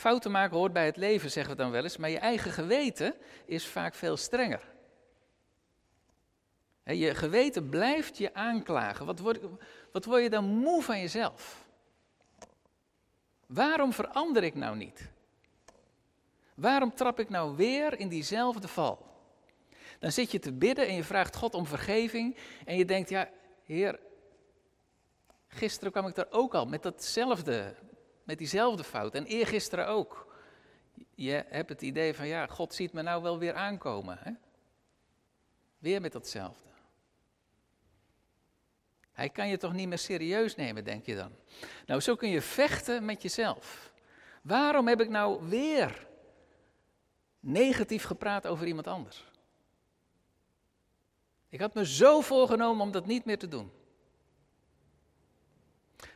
Fouten 0.00 0.30
maken 0.30 0.56
hoort 0.56 0.72
bij 0.72 0.86
het 0.86 0.96
leven, 0.96 1.30
zeggen 1.30 1.56
we 1.56 1.62
dan 1.62 1.70
wel 1.70 1.82
eens, 1.82 1.96
maar 1.96 2.10
je 2.10 2.18
eigen 2.18 2.52
geweten 2.52 3.14
is 3.44 3.66
vaak 3.66 3.94
veel 3.94 4.16
strenger. 4.16 4.60
Je 6.84 7.14
geweten 7.14 7.68
blijft 7.68 8.18
je 8.18 8.34
aanklagen. 8.34 9.06
Wat 9.06 9.18
word, 9.18 9.40
wat 9.92 10.04
word 10.04 10.22
je 10.22 10.30
dan 10.30 10.44
moe 10.44 10.82
van 10.82 11.00
jezelf? 11.00 11.66
Waarom 13.46 13.92
verander 13.92 14.44
ik 14.44 14.54
nou 14.54 14.76
niet? 14.76 15.10
Waarom 16.54 16.94
trap 16.94 17.20
ik 17.20 17.28
nou 17.28 17.56
weer 17.56 17.98
in 17.98 18.08
diezelfde 18.08 18.68
val? 18.68 19.06
Dan 19.98 20.12
zit 20.12 20.30
je 20.30 20.38
te 20.38 20.52
bidden 20.52 20.86
en 20.86 20.94
je 20.94 21.04
vraagt 21.04 21.36
God 21.36 21.54
om 21.54 21.66
vergeving 21.66 22.36
en 22.64 22.76
je 22.76 22.84
denkt, 22.84 23.08
ja, 23.08 23.28
Heer, 23.64 23.98
gisteren 25.48 25.92
kwam 25.92 26.06
ik 26.06 26.14
daar 26.14 26.30
ook 26.30 26.54
al 26.54 26.66
met 26.66 26.82
datzelfde, 26.82 27.74
met 28.24 28.38
diezelfde 28.38 28.84
fout 28.84 29.14
en 29.14 29.24
eergisteren 29.24 29.86
ook. 29.86 30.34
Je 31.14 31.44
hebt 31.48 31.68
het 31.68 31.82
idee 31.82 32.14
van, 32.14 32.26
ja, 32.26 32.46
God 32.46 32.74
ziet 32.74 32.92
me 32.92 33.02
nou 33.02 33.22
wel 33.22 33.38
weer 33.38 33.54
aankomen. 33.54 34.18
Hè? 34.20 34.32
Weer 35.78 36.00
met 36.00 36.12
datzelfde. 36.12 36.68
Hij 39.12 39.28
kan 39.28 39.48
je 39.48 39.56
toch 39.56 39.72
niet 39.72 39.88
meer 39.88 39.98
serieus 39.98 40.56
nemen, 40.56 40.84
denk 40.84 41.06
je 41.06 41.16
dan? 41.16 41.32
Nou, 41.86 42.00
zo 42.00 42.16
kun 42.16 42.28
je 42.28 42.40
vechten 42.40 43.04
met 43.04 43.22
jezelf. 43.22 43.92
Waarom 44.42 44.88
heb 44.88 45.00
ik 45.00 45.08
nou 45.08 45.48
weer 45.48 46.06
negatief 47.40 48.04
gepraat 48.04 48.46
over 48.46 48.66
iemand 48.66 48.86
anders? 48.86 49.24
Ik 51.48 51.60
had 51.60 51.74
me 51.74 51.86
zo 51.86 52.20
voorgenomen 52.20 52.82
om 52.82 52.92
dat 52.92 53.06
niet 53.06 53.24
meer 53.24 53.38
te 53.38 53.48
doen. 53.48 53.70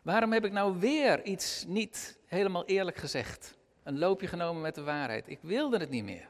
Waarom 0.04 0.32
heb 0.32 0.44
ik 0.44 0.52
nou 0.52 0.78
weer 0.78 1.22
iets 1.22 1.64
niet 1.66 2.18
helemaal 2.26 2.64
eerlijk 2.64 2.96
gezegd? 2.96 3.56
Een 3.82 3.98
loopje 3.98 4.26
genomen 4.26 4.62
met 4.62 4.74
de 4.74 4.82
waarheid. 4.82 5.28
Ik 5.28 5.38
wilde 5.42 5.78
het 5.78 5.90
niet 5.90 6.04
meer. 6.04 6.26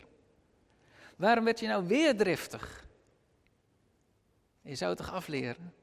Waarom 1.17 1.45
werd 1.45 1.61
je 1.61 1.67
nou 1.67 1.87
weer 1.87 2.17
driftig? 2.17 2.87
Je 4.61 4.75
zou 4.75 4.91
het 4.91 4.99
toch 4.99 5.13
afleren? 5.13 5.75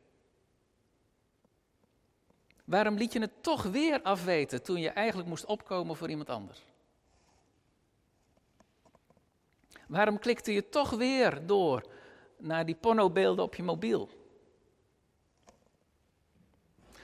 Waarom 2.65 2.95
liet 2.95 3.13
je 3.13 3.19
het 3.19 3.43
toch 3.43 3.63
weer 3.63 4.01
afweten 4.01 4.63
toen 4.63 4.79
je 4.79 4.89
eigenlijk 4.89 5.29
moest 5.29 5.45
opkomen 5.45 5.95
voor 5.95 6.09
iemand 6.09 6.29
anders? 6.29 6.65
Waarom 9.87 10.19
klikte 10.19 10.53
je 10.53 10.69
toch 10.69 10.89
weer 10.89 11.45
door 11.45 11.87
naar 12.37 12.65
die 12.65 12.75
pornobeelden 12.75 13.45
op 13.45 13.55
je 13.55 13.63
mobiel? 13.63 14.20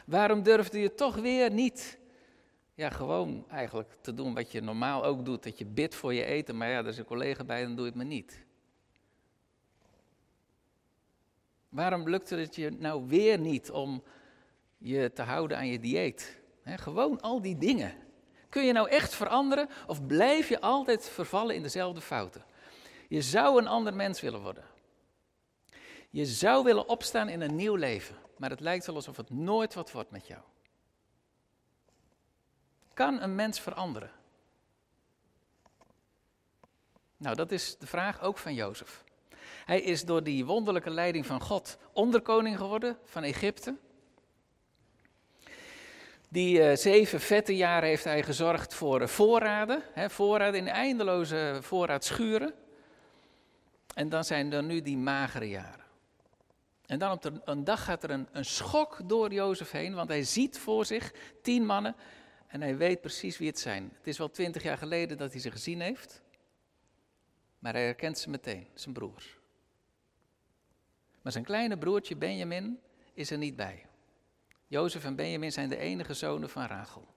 Waarom 0.08 0.44
durfde 0.44 0.80
je 0.80 0.94
toch 0.94 1.16
weer 1.16 1.52
niet, 1.52 1.98
ja, 2.74 2.90
gewoon 2.90 3.46
eigenlijk 3.50 3.94
te 4.02 4.14
doen 4.14 4.34
wat 4.34 4.52
je 4.52 4.62
normaal 4.62 5.06
ook 5.06 5.26
doet, 5.26 5.44
dat 5.44 5.58
je 5.58 5.66
bidt 5.66 5.96
voor 5.96 6.14
je 6.14 6.24
eten, 6.24 6.58
maar 6.58 6.70
ja, 6.70 6.78
er 6.78 6.88
is 6.88 6.98
een 6.98 7.06
collega 7.06 7.44
bij, 7.44 7.62
dan 7.62 7.76
doe 7.76 7.80
je 7.80 7.86
het 7.86 7.96
maar 7.96 8.06
niet. 8.06 8.46
Waarom 11.70 12.10
lukte 12.10 12.36
het 12.36 12.56
je 12.56 12.70
nou 12.70 13.08
weer 13.08 13.40
niet 13.40 13.72
om 13.72 14.04
je 14.78 15.12
te 15.14 15.22
houden 15.22 15.58
aan 15.58 15.68
je 15.68 15.80
dieet? 15.80 16.40
gewoon 16.64 17.22
al 17.22 17.42
die 17.42 17.58
dingen. 17.58 17.94
Kun 18.50 18.66
je 18.66 18.72
nou 18.72 18.90
echt 18.90 19.16
veranderen 19.16 19.70
of 19.88 20.06
blijf 20.06 20.50
je 20.50 20.62
altijd 20.62 21.10
vervallen 21.10 21.56
in 21.56 21.62
dezelfde 21.62 22.02
fouten? 22.02 22.46
Je 23.08 23.22
zou 23.22 23.60
een 23.60 23.68
ander 23.68 23.96
mens 23.96 24.22
willen 24.22 24.42
worden. 24.42 24.66
Je 26.10 26.26
zou 26.26 26.64
willen 26.64 26.90
opstaan 26.90 27.30
in 27.30 27.42
een 27.42 27.56
nieuw 27.56 27.76
leven, 27.76 28.16
maar 28.38 28.50
het 28.50 28.60
lijkt 28.60 28.86
wel 28.86 28.96
alsof 28.96 29.18
het 29.18 29.30
nooit 29.30 29.74
wat 29.74 29.92
wordt 29.92 30.12
met 30.12 30.28
jou. 30.28 30.42
Kan 32.94 33.22
een 33.22 33.36
mens 33.36 33.60
veranderen? 33.60 34.12
Nou, 37.18 37.36
dat 37.36 37.52
is 37.52 37.78
de 37.78 37.88
vraag 37.88 38.22
ook 38.22 38.38
van 38.38 38.54
Jozef. 38.54 39.04
Hij 39.66 39.82
is 39.82 40.06
door 40.06 40.24
die 40.24 40.46
wonderlijke 40.46 40.90
leiding 40.90 41.26
van 41.26 41.42
God 41.42 41.78
onderkoning 41.94 42.58
geworden 42.58 42.98
van 43.04 43.24
Egypte. 43.24 43.76
Die 46.30 46.60
uh, 46.60 46.76
zeven 46.76 47.20
vette 47.20 47.56
jaren 47.56 47.90
heeft 47.90 48.04
hij 48.04 48.24
gezorgd 48.24 48.74
voor 48.74 49.10
voorraden, 49.10 49.84
hè, 49.94 50.10
voorraden 50.10 50.60
in 50.60 50.68
eindeloze 50.68 51.60
voorraadschuren. 51.62 52.54
En 53.94 54.10
dan 54.10 54.24
zijn 54.24 54.54
er 54.54 54.64
nu 54.64 54.82
die 54.82 54.98
magere 54.98 55.50
jaren. 55.50 55.87
En 56.88 57.00
dan 57.00 57.12
op 57.12 57.42
een 57.46 57.64
dag 57.64 57.84
gaat 57.84 58.04
er 58.04 58.10
een, 58.10 58.28
een 58.32 58.46
schok 58.46 59.00
door 59.06 59.34
Jozef 59.34 59.72
heen, 59.72 59.94
want 59.94 60.10
hij 60.10 60.24
ziet 60.24 60.60
voor 60.60 60.86
zich 60.86 61.14
tien 61.42 61.66
mannen 61.66 61.96
en 62.48 62.62
hij 62.62 62.78
weet 62.78 63.02
precies 63.02 63.38
wie 63.38 63.48
het 63.48 63.60
zijn. 63.60 63.92
Het 63.98 64.08
is 64.08 64.18
wel 64.18 64.30
twintig 64.30 64.64
jaar 64.64 64.78
geleden 64.78 65.18
dat 65.18 65.32
hij 65.32 65.42
ze 65.42 65.52
gezien 65.52 65.82
heeft, 65.82 66.22
maar 67.60 67.74
hij 67.74 67.84
herkent 67.84 68.18
ze 68.18 68.30
meteen, 68.30 68.68
zijn 68.74 68.94
broers. 68.94 69.38
Maar 71.22 71.32
zijn 71.32 71.44
kleine 71.44 71.78
broertje 71.78 72.16
Benjamin 72.16 72.80
is 73.14 73.32
er 73.32 73.38
niet 73.38 73.56
bij. 73.56 73.86
Jozef 74.68 75.04
en 75.04 75.16
Benjamin 75.16 75.52
zijn 75.52 75.70
de 75.70 75.78
enige 75.78 76.14
zonen 76.14 76.50
van 76.50 76.66
Rachel. 76.66 77.08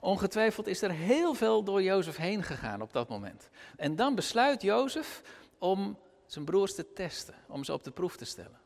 Ongetwijfeld 0.00 0.66
is 0.66 0.82
er 0.82 0.90
heel 0.90 1.34
veel 1.34 1.62
door 1.62 1.82
Jozef 1.82 2.16
heen 2.16 2.42
gegaan 2.42 2.82
op 2.82 2.92
dat 2.92 3.08
moment. 3.08 3.50
En 3.76 3.96
dan 3.96 4.14
besluit 4.14 4.62
Jozef 4.62 5.22
om 5.58 5.98
zijn 6.32 6.44
broers 6.44 6.74
te 6.74 6.92
testen, 6.92 7.34
om 7.48 7.64
ze 7.64 7.72
op 7.72 7.84
de 7.84 7.90
proef 7.90 8.16
te 8.16 8.24
stellen. 8.24 8.60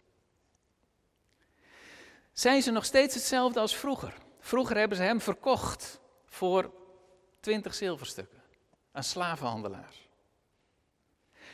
Zijn 2.32 2.62
ze 2.62 2.70
nog 2.70 2.84
steeds 2.84 3.14
hetzelfde 3.14 3.60
als 3.60 3.76
vroeger? 3.76 4.14
Vroeger 4.38 4.76
hebben 4.76 4.96
ze 4.96 5.02
hem 5.02 5.20
verkocht 5.20 6.00
voor 6.24 6.74
twintig 7.40 7.74
zilverstukken 7.74 8.42
aan 8.92 9.04
slavenhandelaars. 9.04 10.08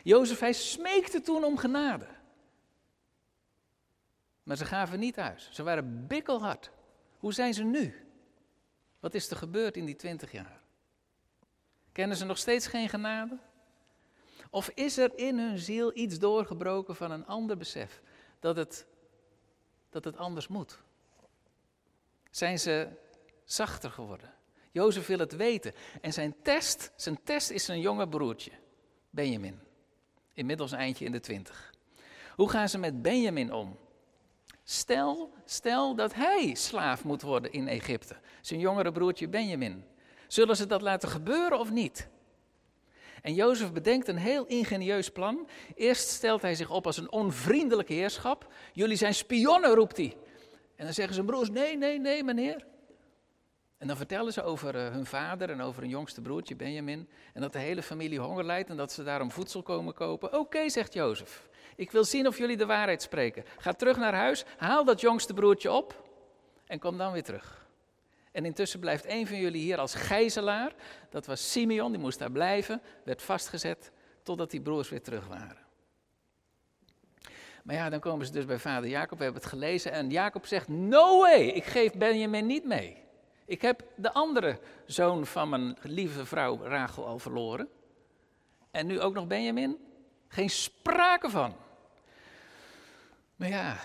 Jozef, 0.02 0.40
hij 0.40 0.52
smeekte 0.52 1.20
toen 1.20 1.44
om 1.44 1.56
genade. 1.56 2.08
Maar 4.42 4.56
ze 4.56 4.64
gaven 4.64 4.98
niet 4.98 5.14
thuis. 5.14 5.48
Ze 5.52 5.62
waren 5.62 6.06
bikkelhard. 6.06 6.70
Hoe 7.18 7.32
zijn 7.32 7.54
ze 7.54 7.62
nu? 7.62 8.08
Wat 9.00 9.14
is 9.14 9.30
er 9.30 9.36
gebeurd 9.36 9.76
in 9.76 9.84
die 9.84 9.96
twintig 9.96 10.32
jaar? 10.32 10.60
Kennen 11.92 12.16
ze 12.16 12.24
nog 12.24 12.38
steeds 12.38 12.66
geen 12.66 12.88
genade? 12.88 13.38
Of 14.50 14.70
is 14.74 14.96
er 14.98 15.18
in 15.18 15.38
hun 15.38 15.58
ziel 15.58 15.96
iets 15.96 16.18
doorgebroken 16.18 16.96
van 16.96 17.10
een 17.10 17.26
ander 17.26 17.56
besef 17.56 18.02
dat 18.40 18.56
het, 18.56 18.86
dat 19.90 20.04
het 20.04 20.16
anders 20.16 20.48
moet? 20.48 20.78
Zijn 22.30 22.58
ze 22.58 22.88
zachter 23.44 23.90
geworden? 23.90 24.34
Jozef 24.72 25.06
wil 25.06 25.18
het 25.18 25.36
weten. 25.36 25.72
En 26.00 26.12
zijn 26.12 26.34
test, 26.42 26.92
zijn 26.96 27.22
test 27.22 27.50
is 27.50 27.64
zijn 27.64 27.80
jonge 27.80 28.08
broertje, 28.08 28.50
Benjamin. 29.10 29.60
Inmiddels 30.32 30.72
eindje 30.72 31.04
in 31.04 31.12
de 31.12 31.20
twintig. 31.20 31.74
Hoe 32.36 32.50
gaan 32.50 32.68
ze 32.68 32.78
met 32.78 33.02
Benjamin 33.02 33.52
om? 33.52 33.78
Stel, 34.64 35.32
stel 35.44 35.94
dat 35.94 36.14
hij 36.14 36.54
slaaf 36.54 37.04
moet 37.04 37.22
worden 37.22 37.52
in 37.52 37.68
Egypte, 37.68 38.16
zijn 38.40 38.60
jongere 38.60 38.92
broertje 38.92 39.28
Benjamin. 39.28 39.84
Zullen 40.28 40.56
ze 40.56 40.66
dat 40.66 40.82
laten 40.82 41.08
gebeuren 41.08 41.58
of 41.58 41.70
niet? 41.70 42.08
En 43.22 43.34
Jozef 43.34 43.72
bedenkt 43.72 44.08
een 44.08 44.16
heel 44.16 44.46
ingenieus 44.46 45.10
plan. 45.10 45.48
Eerst 45.74 46.08
stelt 46.08 46.42
hij 46.42 46.54
zich 46.54 46.70
op 46.70 46.86
als 46.86 46.96
een 46.96 47.12
onvriendelijke 47.12 47.92
heerschap. 47.92 48.52
Jullie 48.72 48.96
zijn 48.96 49.14
spionnen, 49.14 49.74
roept 49.74 49.96
hij. 49.96 50.16
En 50.76 50.84
dan 50.84 50.94
zeggen 50.94 51.14
zijn 51.14 51.26
broers: 51.26 51.50
Nee, 51.50 51.76
nee, 51.76 51.98
nee, 51.98 52.24
meneer. 52.24 52.66
En 53.78 53.86
dan 53.86 53.96
vertellen 53.96 54.32
ze 54.32 54.42
over 54.42 54.74
uh, 54.74 54.88
hun 54.88 55.06
vader 55.06 55.50
en 55.50 55.60
over 55.60 55.82
hun 55.82 55.90
jongste 55.90 56.20
broertje 56.20 56.56
Benjamin. 56.56 57.08
En 57.34 57.40
dat 57.40 57.52
de 57.52 57.58
hele 57.58 57.82
familie 57.82 58.20
honger 58.20 58.44
lijdt 58.44 58.70
en 58.70 58.76
dat 58.76 58.92
ze 58.92 59.02
daarom 59.02 59.30
voedsel 59.30 59.62
komen 59.62 59.94
kopen. 59.94 60.38
Oké, 60.38 60.68
zegt 60.68 60.92
Jozef. 60.92 61.48
Ik 61.76 61.90
wil 61.90 62.04
zien 62.04 62.26
of 62.26 62.38
jullie 62.38 62.56
de 62.56 62.66
waarheid 62.66 63.02
spreken. 63.02 63.44
Ga 63.58 63.72
terug 63.72 63.96
naar 63.96 64.14
huis, 64.14 64.44
haal 64.56 64.84
dat 64.84 65.00
jongste 65.00 65.34
broertje 65.34 65.72
op 65.72 66.08
en 66.66 66.78
kom 66.78 66.98
dan 66.98 67.12
weer 67.12 67.22
terug. 67.22 67.59
En 68.30 68.44
intussen 68.44 68.80
blijft 68.80 69.06
een 69.06 69.26
van 69.26 69.36
jullie 69.36 69.62
hier 69.62 69.78
als 69.78 69.94
gijzelaar. 69.94 70.72
Dat 71.10 71.26
was 71.26 71.50
Simeon, 71.50 71.92
die 71.92 72.00
moest 72.00 72.18
daar 72.18 72.32
blijven, 72.32 72.82
werd 73.04 73.22
vastgezet 73.22 73.92
totdat 74.22 74.50
die 74.50 74.60
broers 74.60 74.88
weer 74.88 75.02
terug 75.02 75.26
waren. 75.26 75.68
Maar 77.62 77.74
ja, 77.74 77.90
dan 77.90 78.00
komen 78.00 78.26
ze 78.26 78.32
dus 78.32 78.44
bij 78.44 78.58
vader 78.58 78.90
Jacob, 78.90 79.18
we 79.18 79.24
hebben 79.24 79.42
het 79.42 79.50
gelezen. 79.50 79.92
En 79.92 80.10
Jacob 80.10 80.46
zegt, 80.46 80.68
no 80.68 81.20
way, 81.20 81.40
ik 81.40 81.64
geef 81.64 81.92
Benjamin 81.92 82.46
niet 82.46 82.64
mee. 82.64 83.02
Ik 83.44 83.62
heb 83.62 83.84
de 83.96 84.12
andere 84.12 84.58
zoon 84.86 85.26
van 85.26 85.48
mijn 85.48 85.76
lieve 85.82 86.26
vrouw 86.26 86.62
Rachel 86.62 87.06
al 87.06 87.18
verloren. 87.18 87.68
En 88.70 88.86
nu 88.86 89.00
ook 89.00 89.14
nog 89.14 89.26
Benjamin? 89.26 89.76
Geen 90.28 90.50
sprake 90.50 91.30
van. 91.30 91.56
Maar 93.36 93.48
ja, 93.48 93.76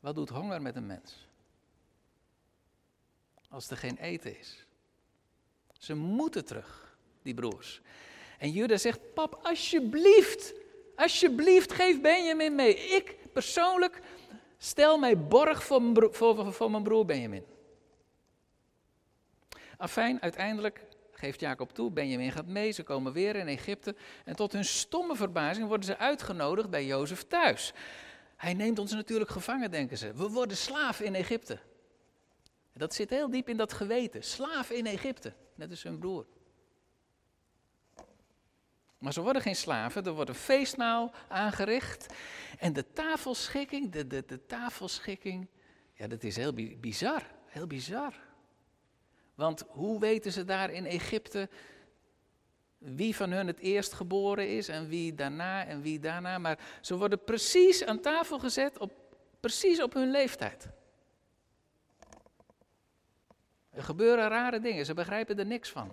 wat 0.00 0.14
doet 0.14 0.28
honger 0.28 0.62
met 0.62 0.76
een 0.76 0.86
mens? 0.86 1.28
Als 3.52 3.70
er 3.70 3.76
geen 3.76 3.96
eten 3.96 4.38
is. 4.38 4.66
Ze 5.78 5.94
moeten 5.94 6.44
terug, 6.44 6.96
die 7.22 7.34
broers. 7.34 7.80
En 8.38 8.50
Judah 8.50 8.78
zegt: 8.78 9.14
Pap, 9.14 9.38
alsjeblieft, 9.42 10.54
alsjeblieft, 10.96 11.72
geef 11.72 12.00
Benjamin 12.00 12.54
mee. 12.54 12.74
Ik 12.74 13.16
persoonlijk 13.32 14.00
stel 14.58 14.98
mij 14.98 15.18
borg 15.18 15.64
voor 15.64 15.82
mijn 15.82 15.92
broer, 15.92 16.14
voor, 16.14 16.52
voor 16.52 16.70
mijn 16.70 16.82
broer 16.82 17.04
Benjamin. 17.04 17.44
Afijn, 19.76 20.22
uiteindelijk 20.22 20.84
geeft 21.12 21.40
Jacob 21.40 21.74
toe, 21.74 21.90
Benjamin 21.90 22.32
gaat 22.32 22.46
mee, 22.46 22.70
ze 22.70 22.82
komen 22.82 23.12
weer 23.12 23.36
in 23.36 23.48
Egypte. 23.48 23.94
En 24.24 24.36
tot 24.36 24.52
hun 24.52 24.64
stomme 24.64 25.16
verbazing 25.16 25.66
worden 25.66 25.86
ze 25.86 25.98
uitgenodigd 25.98 26.70
bij 26.70 26.86
Jozef 26.86 27.22
thuis. 27.22 27.72
Hij 28.36 28.54
neemt 28.54 28.78
ons 28.78 28.92
natuurlijk 28.92 29.30
gevangen, 29.30 29.70
denken 29.70 29.98
ze. 29.98 30.12
We 30.14 30.28
worden 30.28 30.56
slaaf 30.56 31.00
in 31.00 31.14
Egypte. 31.14 31.58
Dat 32.72 32.94
zit 32.94 33.10
heel 33.10 33.30
diep 33.30 33.48
in 33.48 33.56
dat 33.56 33.72
geweten. 33.72 34.22
Slaaf 34.22 34.70
in 34.70 34.86
Egypte, 34.86 35.32
net 35.54 35.70
als 35.70 35.82
hun 35.82 35.98
broer. 35.98 36.26
Maar 38.98 39.12
ze 39.12 39.20
worden 39.20 39.42
geen 39.42 39.56
slaven, 39.56 40.04
er 40.04 40.12
wordt 40.12 40.30
een 40.30 40.36
feestmaal 40.36 41.12
aangericht. 41.28 42.06
En 42.58 42.72
de 42.72 42.92
tafelschikking, 42.92 43.92
de, 43.92 44.06
de, 44.06 44.24
de 44.26 44.46
tafelschikking, 44.46 45.48
ja, 45.94 46.06
dat 46.06 46.22
is 46.22 46.36
heel 46.36 46.52
bizar, 46.80 47.22
heel 47.46 47.66
bizar. 47.66 48.14
Want 49.34 49.64
hoe 49.68 50.00
weten 50.00 50.32
ze 50.32 50.44
daar 50.44 50.70
in 50.70 50.86
Egypte 50.86 51.48
wie 52.78 53.16
van 53.16 53.30
hun 53.30 53.46
het 53.46 53.58
eerst 53.58 53.92
geboren 53.92 54.48
is 54.48 54.68
en 54.68 54.88
wie 54.88 55.14
daarna 55.14 55.66
en 55.66 55.82
wie 55.82 55.98
daarna. 55.98 56.38
Maar 56.38 56.58
ze 56.80 56.96
worden 56.96 57.24
precies 57.24 57.84
aan 57.84 58.00
tafel 58.00 58.38
gezet, 58.38 58.78
op, 58.78 58.92
precies 59.40 59.82
op 59.82 59.92
hun 59.92 60.10
leeftijd. 60.10 60.68
Er 63.72 63.82
gebeuren 63.82 64.28
rare 64.28 64.60
dingen, 64.60 64.84
ze 64.84 64.94
begrijpen 64.94 65.38
er 65.38 65.46
niks 65.46 65.70
van. 65.70 65.92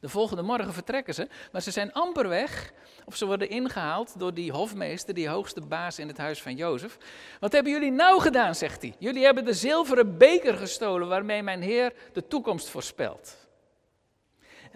De 0.00 0.10
volgende 0.10 0.42
morgen 0.42 0.72
vertrekken 0.72 1.14
ze, 1.14 1.28
maar 1.52 1.62
ze 1.62 1.70
zijn 1.70 1.92
amper 1.92 2.28
weg. 2.28 2.72
Of 3.04 3.16
ze 3.16 3.26
worden 3.26 3.48
ingehaald 3.48 4.18
door 4.18 4.34
die 4.34 4.52
hofmeester, 4.52 5.14
die 5.14 5.28
hoogste 5.28 5.60
baas 5.60 5.98
in 5.98 6.08
het 6.08 6.18
huis 6.18 6.42
van 6.42 6.56
Jozef. 6.56 6.98
Wat 7.40 7.52
hebben 7.52 7.72
jullie 7.72 7.90
nou 7.90 8.20
gedaan, 8.20 8.54
zegt 8.54 8.82
hij. 8.82 8.94
Jullie 8.98 9.24
hebben 9.24 9.44
de 9.44 9.52
zilveren 9.52 10.18
beker 10.18 10.54
gestolen 10.54 11.08
waarmee 11.08 11.42
mijn 11.42 11.62
heer 11.62 11.92
de 12.12 12.26
toekomst 12.26 12.68
voorspelt. 12.68 13.36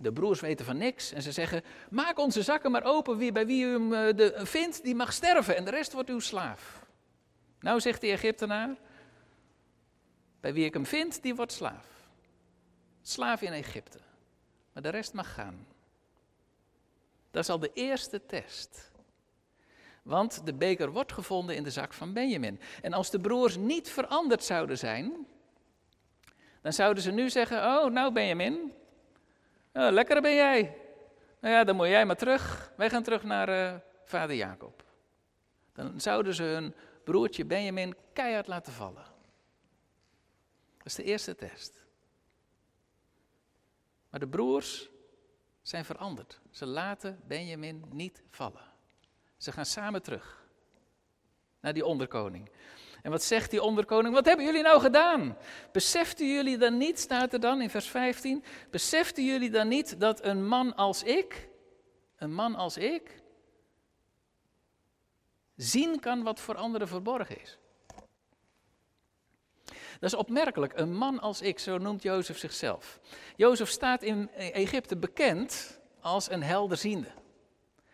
De 0.00 0.12
broers 0.12 0.40
weten 0.40 0.64
van 0.64 0.76
niks 0.76 1.12
en 1.12 1.22
ze 1.22 1.32
zeggen: 1.32 1.62
Maak 1.90 2.18
onze 2.18 2.42
zakken 2.42 2.70
maar 2.70 2.84
open. 2.84 3.16
Wie, 3.16 3.32
bij 3.32 3.46
wie 3.46 3.64
u 3.64 3.72
hem 3.72 3.92
eh, 3.92 4.16
de, 4.16 4.34
vindt, 4.36 4.84
die 4.84 4.94
mag 4.94 5.12
sterven 5.12 5.56
en 5.56 5.64
de 5.64 5.70
rest 5.70 5.92
wordt 5.92 6.08
uw 6.08 6.20
slaaf. 6.20 6.86
Nou 7.60 7.80
zegt 7.80 8.00
de 8.00 8.06
Egyptenaar: 8.06 8.76
Bij 10.40 10.52
wie 10.52 10.64
ik 10.64 10.72
hem 10.72 10.86
vind, 10.86 11.22
die 11.22 11.34
wordt 11.34 11.52
slaaf. 11.52 11.86
Slaaf 13.02 13.42
in 13.42 13.52
Egypte. 13.52 13.98
Maar 14.72 14.82
de 14.82 14.88
rest 14.88 15.12
mag 15.12 15.34
gaan. 15.34 15.66
Dat 17.30 17.42
is 17.42 17.48
al 17.48 17.58
de 17.58 17.70
eerste 17.74 18.26
test. 18.26 18.90
Want 20.02 20.46
de 20.46 20.54
beker 20.54 20.90
wordt 20.90 21.12
gevonden 21.12 21.56
in 21.56 21.62
de 21.62 21.70
zak 21.70 21.92
van 21.92 22.12
Benjamin. 22.12 22.60
En 22.82 22.92
als 22.92 23.10
de 23.10 23.20
broers 23.20 23.56
niet 23.56 23.90
veranderd 23.90 24.44
zouden 24.44 24.78
zijn, 24.78 25.26
dan 26.60 26.72
zouden 26.72 27.02
ze 27.02 27.10
nu 27.10 27.30
zeggen: 27.30 27.58
Oh, 27.58 27.90
nou 27.90 28.12
Benjamin, 28.12 28.72
oh, 29.72 29.90
lekker 29.90 30.22
ben 30.22 30.34
jij. 30.34 30.76
Nou 31.40 31.54
ja, 31.54 31.64
dan 31.64 31.76
moet 31.76 31.86
jij 31.86 32.06
maar 32.06 32.16
terug. 32.16 32.72
Wij 32.76 32.90
gaan 32.90 33.02
terug 33.02 33.22
naar 33.22 33.48
uh, 33.48 33.74
vader 34.04 34.36
Jacob. 34.36 34.82
Dan 35.72 36.00
zouden 36.00 36.34
ze 36.34 36.42
hun 36.42 36.74
broertje 37.04 37.44
Benjamin 37.44 37.94
keihard 38.12 38.46
laten 38.46 38.72
vallen. 38.72 39.17
Is 40.88 40.94
de 40.94 41.02
eerste 41.02 41.34
test. 41.34 41.84
Maar 44.10 44.20
de 44.20 44.28
broers 44.28 44.88
zijn 45.62 45.84
veranderd. 45.84 46.40
Ze 46.50 46.66
laten 46.66 47.20
Benjamin 47.26 47.84
niet 47.90 48.22
vallen. 48.30 48.72
Ze 49.36 49.52
gaan 49.52 49.66
samen 49.66 50.02
terug 50.02 50.48
naar 51.60 51.72
die 51.72 51.84
onderkoning. 51.84 52.50
En 53.02 53.10
wat 53.10 53.22
zegt 53.22 53.50
die 53.50 53.62
onderkoning? 53.62 54.14
Wat 54.14 54.24
hebben 54.24 54.44
jullie 54.44 54.62
nou 54.62 54.80
gedaan? 54.80 55.36
Beseften 55.72 56.26
jullie 56.26 56.58
dan 56.58 56.76
niet, 56.76 56.98
staat 56.98 57.32
er 57.32 57.40
dan 57.40 57.60
in 57.60 57.70
vers 57.70 57.88
15, 57.88 58.44
beseften 58.70 59.24
jullie 59.24 59.50
dan 59.50 59.68
niet 59.68 60.00
dat 60.00 60.24
een 60.24 60.46
man 60.46 60.74
als 60.76 61.02
ik, 61.02 61.48
een 62.16 62.34
man 62.34 62.54
als 62.54 62.76
ik, 62.76 63.22
zien 65.56 66.00
kan 66.00 66.22
wat 66.22 66.40
voor 66.40 66.56
anderen 66.56 66.88
verborgen 66.88 67.40
is? 67.40 67.57
Dat 70.00 70.12
is 70.12 70.14
opmerkelijk. 70.14 70.72
Een 70.76 70.94
man 70.94 71.20
als 71.20 71.40
ik, 71.40 71.58
zo 71.58 71.78
noemt 71.78 72.02
Jozef 72.02 72.38
zichzelf. 72.38 73.00
Jozef 73.36 73.68
staat 73.68 74.02
in 74.02 74.30
Egypte 74.34 74.96
bekend 74.96 75.80
als 76.00 76.30
een 76.30 76.42
helderziende. 76.42 77.08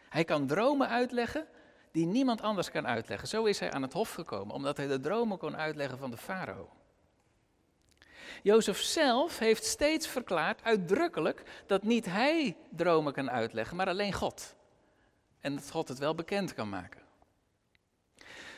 Hij 0.08 0.24
kan 0.24 0.46
dromen 0.46 0.88
uitleggen 0.88 1.46
die 1.92 2.06
niemand 2.06 2.40
anders 2.40 2.70
kan 2.70 2.86
uitleggen. 2.86 3.28
Zo 3.28 3.44
is 3.44 3.58
hij 3.58 3.72
aan 3.72 3.82
het 3.82 3.92
hof 3.92 4.12
gekomen, 4.12 4.54
omdat 4.54 4.76
hij 4.76 4.86
de 4.86 5.00
dromen 5.00 5.38
kon 5.38 5.56
uitleggen 5.56 5.98
van 5.98 6.10
de 6.10 6.16
farao. 6.16 6.68
Jozef 8.42 8.80
zelf 8.80 9.38
heeft 9.38 9.64
steeds 9.64 10.06
verklaard, 10.06 10.62
uitdrukkelijk, 10.62 11.42
dat 11.66 11.82
niet 11.82 12.04
hij 12.06 12.56
dromen 12.70 13.12
kan 13.12 13.30
uitleggen, 13.30 13.76
maar 13.76 13.88
alleen 13.88 14.12
God. 14.12 14.54
En 15.40 15.54
dat 15.54 15.70
God 15.70 15.88
het 15.88 15.98
wel 15.98 16.14
bekend 16.14 16.54
kan 16.54 16.68
maken. 16.68 17.03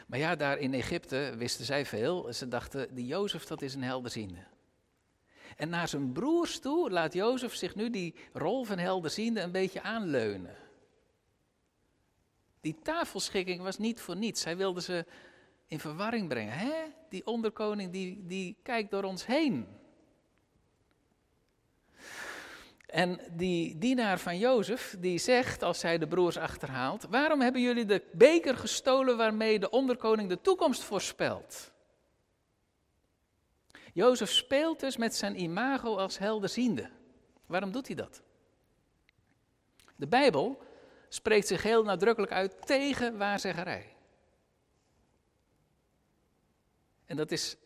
Maar 0.07 0.19
ja, 0.19 0.37
daar 0.37 0.59
in 0.59 0.75
Egypte 0.75 1.35
wisten 1.37 1.65
zij 1.65 1.87
veel. 1.87 2.33
Ze 2.33 2.49
dachten, 2.49 2.95
die 2.95 3.07
Jozef 3.07 3.45
dat 3.45 3.63
is 3.63 3.75
een 3.75 3.83
helderziende. 3.83 4.45
En 5.57 5.69
naar 5.69 5.89
zijn 5.89 6.13
broers 6.13 6.59
toe 6.59 6.91
laat 6.91 7.13
Jozef 7.13 7.55
zich 7.55 7.75
nu 7.75 7.91
die 7.91 8.15
rol 8.33 8.65
van 8.65 8.79
helderziende 8.79 9.41
een 9.41 9.53
beetje 9.53 9.83
aanleunen. 9.83 10.57
Die 12.61 12.79
tafelschikking 12.83 13.63
was 13.63 13.79
niet 13.79 14.01
voor 14.01 14.17
niets. 14.17 14.45
Hij 14.45 14.57
wilde 14.57 14.81
ze 14.81 15.07
in 15.67 15.81
verwarring 15.81 16.29
brengen. 16.29 16.59
Hè? 16.59 16.75
Die 17.09 17.27
onderkoning 17.27 17.93
die, 17.93 18.27
die 18.27 18.57
kijkt 18.63 18.91
door 18.91 19.03
ons 19.03 19.27
heen. 19.27 19.67
En 22.97 23.21
die 23.31 23.79
dienaar 23.79 24.19
van 24.19 24.39
Jozef, 24.39 24.97
die 24.99 25.19
zegt, 25.19 25.63
als 25.63 25.83
hij 25.83 25.99
de 25.99 26.07
broers 26.07 26.37
achterhaalt, 26.37 27.07
waarom 27.11 27.41
hebben 27.41 27.61
jullie 27.61 27.85
de 27.85 28.03
beker 28.13 28.57
gestolen 28.57 29.17
waarmee 29.17 29.59
de 29.59 29.71
onderkoning 29.71 30.29
de 30.29 30.41
toekomst 30.41 30.83
voorspelt? 30.83 31.73
Jozef 33.93 34.31
speelt 34.31 34.81
dus 34.81 34.97
met 34.97 35.15
zijn 35.15 35.41
imago 35.41 35.97
als 35.97 36.19
helderziende. 36.19 36.91
Waarom 37.47 37.73
doet 37.73 37.87
hij 37.87 37.97
dat? 37.97 38.23
De 39.97 40.07
Bijbel 40.07 40.63
spreekt 41.09 41.47
zich 41.47 41.63
heel 41.63 41.83
nadrukkelijk 41.83 42.33
uit 42.33 42.67
tegen 42.67 43.19
waarzeggerij. 43.19 43.97
En 47.05 47.17
dat 47.17 47.31
is, 47.31 47.57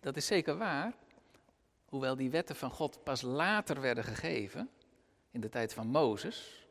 dat 0.00 0.16
is 0.16 0.26
zeker 0.26 0.56
waar, 0.56 0.94
hoewel 1.88 2.16
die 2.16 2.30
wetten 2.30 2.56
van 2.56 2.70
God 2.70 3.04
pas 3.04 3.22
later 3.22 3.80
werden 3.80 4.04
gegeven, 4.04 4.70
in 5.30 5.40
de 5.40 5.48
tijd 5.48 5.74
van 5.74 5.86
Mozes. 5.86 6.66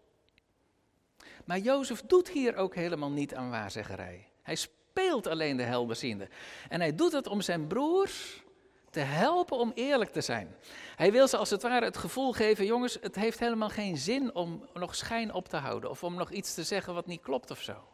Maar 1.45 1.59
Jozef 1.59 2.01
doet 2.01 2.29
hier 2.29 2.55
ook 2.55 2.75
helemaal 2.75 3.11
niet 3.11 3.35
aan 3.35 3.49
waarzeggerij. 3.49 4.27
Hij 4.41 4.55
speelt 4.55 5.27
alleen 5.27 5.57
de 5.57 5.63
helderziende. 5.63 6.29
En 6.69 6.79
hij 6.79 6.95
doet 6.95 7.11
het 7.11 7.27
om 7.27 7.41
zijn 7.41 7.67
broers 7.67 8.43
te 8.89 8.99
helpen 8.99 9.57
om 9.57 9.71
eerlijk 9.75 10.11
te 10.11 10.21
zijn. 10.21 10.55
Hij 10.95 11.11
wil 11.11 11.27
ze 11.27 11.37
als 11.37 11.49
het 11.49 11.61
ware 11.61 11.85
het 11.85 11.97
gevoel 11.97 12.33
geven, 12.33 12.65
jongens, 12.65 12.97
het 13.01 13.15
heeft 13.15 13.39
helemaal 13.39 13.69
geen 13.69 13.97
zin 13.97 14.35
om 14.35 14.67
nog 14.73 14.95
schijn 14.95 15.33
op 15.33 15.47
te 15.47 15.57
houden 15.57 15.89
of 15.89 16.03
om 16.03 16.15
nog 16.15 16.31
iets 16.31 16.53
te 16.53 16.63
zeggen 16.63 16.93
wat 16.93 17.05
niet 17.05 17.21
klopt 17.21 17.51
of 17.51 17.61
zo. 17.61 17.87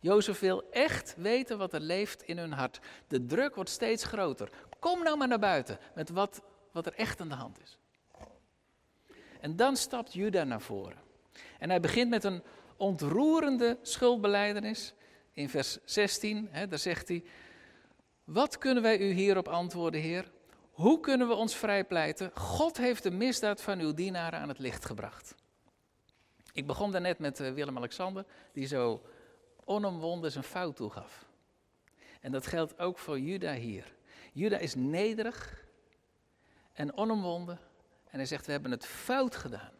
Jozef 0.00 0.38
wil 0.38 0.70
echt 0.70 1.14
weten 1.16 1.58
wat 1.58 1.72
er 1.72 1.80
leeft 1.80 2.22
in 2.22 2.38
hun 2.38 2.52
hart. 2.52 2.80
De 3.08 3.26
druk 3.26 3.54
wordt 3.54 3.70
steeds 3.70 4.04
groter. 4.04 4.50
Kom 4.80 5.02
nou 5.02 5.16
maar 5.16 5.28
naar 5.28 5.38
buiten 5.38 5.78
met 5.94 6.10
wat, 6.10 6.42
wat 6.72 6.86
er 6.86 6.94
echt 6.94 7.20
aan 7.20 7.28
de 7.28 7.34
hand 7.34 7.60
is. 7.62 7.78
En 9.40 9.56
dan 9.56 9.76
stapt 9.76 10.12
Juda 10.12 10.44
naar 10.44 10.60
voren. 10.60 10.98
En 11.58 11.70
hij 11.70 11.80
begint 11.80 12.10
met 12.10 12.24
een 12.24 12.42
ontroerende 12.76 13.78
schuldbeleidenis. 13.82 14.94
In 15.32 15.48
vers 15.48 15.78
16, 15.84 16.48
hè, 16.50 16.66
daar 16.66 16.78
zegt 16.78 17.08
hij: 17.08 17.24
Wat 18.24 18.58
kunnen 18.58 18.82
wij 18.82 18.98
u 18.98 19.12
hierop 19.12 19.48
antwoorden, 19.48 20.00
Heer? 20.00 20.30
Hoe 20.70 21.00
kunnen 21.00 21.28
we 21.28 21.34
ons 21.34 21.56
vrijpleiten? 21.56 22.30
God 22.34 22.76
heeft 22.76 23.02
de 23.02 23.10
misdaad 23.10 23.62
van 23.62 23.78
uw 23.78 23.94
dienaren 23.94 24.40
aan 24.40 24.48
het 24.48 24.58
licht 24.58 24.84
gebracht. 24.84 25.34
Ik 26.52 26.66
begon 26.66 26.92
daarnet 26.92 27.18
met 27.18 27.40
eh, 27.40 27.52
Willem-Alexander, 27.52 28.24
die 28.52 28.66
zo 28.66 29.02
onomwonden 29.64 30.32
zijn 30.32 30.44
fout 30.44 30.76
toegaf. 30.76 31.26
En 32.20 32.32
dat 32.32 32.46
geldt 32.46 32.78
ook 32.78 32.98
voor 32.98 33.20
Juda 33.20 33.54
hier. 33.54 33.94
Juda 34.36 34.58
is 34.58 34.74
nederig 34.74 35.64
en 36.72 36.96
onomwonden 36.96 37.58
en 38.10 38.18
hij 38.18 38.26
zegt, 38.26 38.46
we 38.46 38.52
hebben 38.52 38.70
het 38.70 38.86
fout 38.86 39.36
gedaan. 39.36 39.72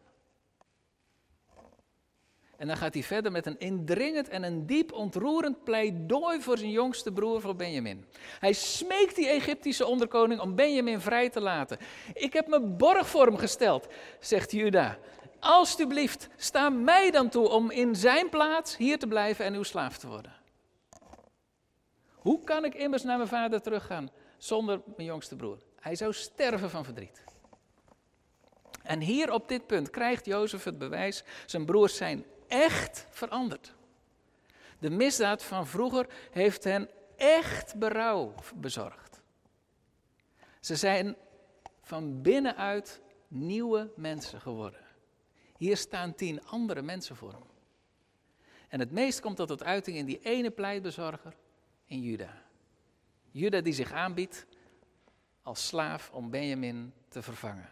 En 2.57 2.67
dan 2.67 2.77
gaat 2.77 2.93
hij 2.93 3.03
verder 3.03 3.31
met 3.31 3.45
een 3.45 3.59
indringend 3.59 4.29
en 4.29 4.43
een 4.43 4.65
diep 4.65 4.91
ontroerend 4.91 5.63
pleidooi 5.63 6.41
voor 6.41 6.57
zijn 6.57 6.71
jongste 6.71 7.11
broer, 7.11 7.41
voor 7.41 7.55
Benjamin. 7.55 8.05
Hij 8.39 8.53
smeekt 8.53 9.15
die 9.15 9.27
Egyptische 9.27 9.85
onderkoning 9.85 10.39
om 10.39 10.55
Benjamin 10.55 10.99
vrij 10.99 11.29
te 11.29 11.41
laten. 11.41 11.77
Ik 12.13 12.33
heb 12.33 12.47
me 12.47 12.59
borg 12.59 13.07
voor 13.07 13.25
hem 13.25 13.37
gesteld, 13.37 13.87
zegt 14.19 14.51
Juda. 14.51 14.97
Alsjeblieft, 15.39 16.27
sta 16.35 16.69
mij 16.69 17.11
dan 17.11 17.29
toe 17.29 17.49
om 17.49 17.71
in 17.71 17.95
zijn 17.95 18.29
plaats 18.29 18.77
hier 18.77 18.99
te 18.99 19.07
blijven 19.07 19.45
en 19.45 19.53
uw 19.53 19.63
slaaf 19.63 19.97
te 19.97 20.07
worden. 20.07 20.35
Hoe 22.13 22.43
kan 22.43 22.65
ik 22.65 22.75
immers 22.75 23.03
naar 23.03 23.17
mijn 23.17 23.29
vader 23.29 23.61
teruggaan 23.61 24.11
zonder 24.37 24.81
mijn 24.95 25.07
jongste 25.07 25.35
broer? 25.35 25.57
Hij 25.79 25.95
zou 25.95 26.13
sterven 26.13 26.69
van 26.69 26.83
verdriet. 26.83 27.23
En 28.83 28.99
hier 28.99 29.31
op 29.31 29.47
dit 29.47 29.67
punt 29.67 29.89
krijgt 29.89 30.25
Jozef 30.25 30.63
het 30.63 30.77
bewijs, 30.77 31.23
zijn 31.45 31.65
broers 31.65 31.95
zijn 31.95 32.25
echt 32.47 33.05
veranderd. 33.09 33.73
De 34.79 34.89
misdaad 34.89 35.43
van 35.43 35.67
vroeger 35.67 36.07
heeft 36.31 36.63
hen 36.63 36.89
echt 37.15 37.75
berouw 37.75 38.33
bezorgd. 38.55 39.21
Ze 40.59 40.75
zijn 40.75 41.15
van 41.81 42.21
binnenuit 42.21 43.01
nieuwe 43.27 43.91
mensen 43.95 44.41
geworden. 44.41 44.85
Hier 45.57 45.77
staan 45.77 46.15
tien 46.15 46.45
andere 46.45 46.81
mensen 46.81 47.15
voor 47.15 47.31
hem. 47.31 47.43
En 48.67 48.79
het 48.79 48.91
meest 48.91 49.19
komt 49.19 49.37
dat 49.37 49.47
tot 49.47 49.63
uiting 49.63 49.97
in 49.97 50.05
die 50.05 50.19
ene 50.19 50.51
pleitbezorger 50.51 51.35
in 51.85 52.01
Juda. 52.01 52.46
Juda 53.37 53.61
die 53.61 53.73
zich 53.73 53.91
aanbiedt 53.91 54.45
als 55.41 55.67
slaaf 55.67 56.09
om 56.13 56.29
Benjamin 56.29 56.93
te 57.07 57.21
vervangen. 57.21 57.69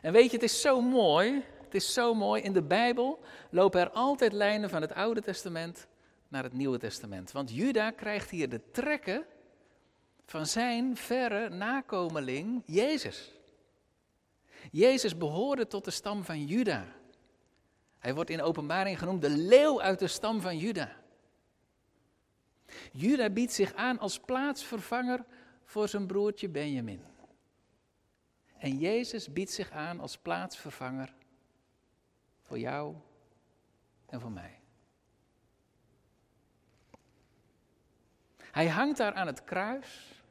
En 0.00 0.12
weet 0.12 0.30
je, 0.30 0.36
het 0.36 0.42
is 0.42 0.60
zo 0.60 0.80
mooi. 0.80 1.44
Het 1.64 1.74
is 1.74 1.92
zo 1.92 2.14
mooi. 2.14 2.42
In 2.42 2.52
de 2.52 2.62
Bijbel 2.62 3.20
lopen 3.50 3.80
er 3.80 3.90
altijd 3.90 4.32
lijnen 4.32 4.70
van 4.70 4.80
het 4.80 4.92
Oude 4.92 5.20
Testament 5.20 5.86
naar 6.28 6.42
het 6.42 6.52
Nieuwe 6.52 6.78
Testament. 6.78 7.32
Want 7.32 7.50
Juda 7.50 7.90
krijgt 7.90 8.30
hier 8.30 8.48
de 8.48 8.70
trekken 8.70 9.26
van 10.26 10.46
zijn 10.46 10.96
verre 10.96 11.48
nakomeling 11.48 12.62
Jezus. 12.66 13.32
Jezus 14.70 15.16
behoorde 15.16 15.66
tot 15.66 15.84
de 15.84 15.90
stam 15.90 16.24
van 16.24 16.44
Juda. 16.44 16.86
Hij 17.98 18.14
wordt 18.14 18.30
in 18.30 18.42
openbaring 18.42 18.98
genoemd 18.98 19.22
de 19.22 19.30
leeuw 19.30 19.82
uit 19.82 19.98
de 19.98 20.08
stam 20.08 20.40
van 20.40 20.58
Juda. 20.58 21.03
Juda 22.92 23.30
biedt 23.30 23.52
zich 23.52 23.74
aan 23.74 23.98
als 23.98 24.20
plaatsvervanger 24.20 25.24
voor 25.64 25.88
zijn 25.88 26.06
broertje 26.06 26.48
Benjamin. 26.48 27.04
En 28.58 28.78
Jezus 28.78 29.32
biedt 29.32 29.50
zich 29.50 29.70
aan 29.70 30.00
als 30.00 30.18
plaatsvervanger 30.18 31.14
voor 32.42 32.58
jou 32.58 32.94
en 34.06 34.20
voor 34.20 34.32
mij. 34.32 34.60
Hij 38.38 38.68
hangt 38.68 38.96
daar 38.96 39.14
aan 39.14 39.26
het 39.26 39.44
kruis 39.44 40.22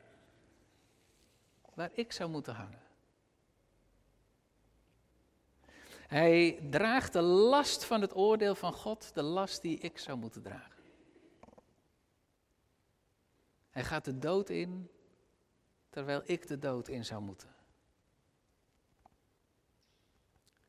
waar 1.73 1.89
ik 1.93 2.11
zou 2.11 2.29
moeten 2.29 2.53
hangen. 2.53 2.81
Hij 6.07 6.67
draagt 6.69 7.13
de 7.13 7.21
last 7.21 7.85
van 7.85 8.01
het 8.01 8.15
oordeel 8.15 8.55
van 8.55 8.73
God, 8.73 9.13
de 9.13 9.21
last 9.21 9.61
die 9.61 9.77
ik 9.77 9.97
zou 9.97 10.17
moeten 10.17 10.41
dragen. 10.41 10.72
Hij 13.73 13.83
gaat 13.83 14.05
de 14.05 14.17
dood 14.17 14.49
in, 14.49 14.89
terwijl 15.89 16.21
ik 16.25 16.47
de 16.47 16.59
dood 16.59 16.87
in 16.87 17.05
zou 17.05 17.21
moeten. 17.21 17.55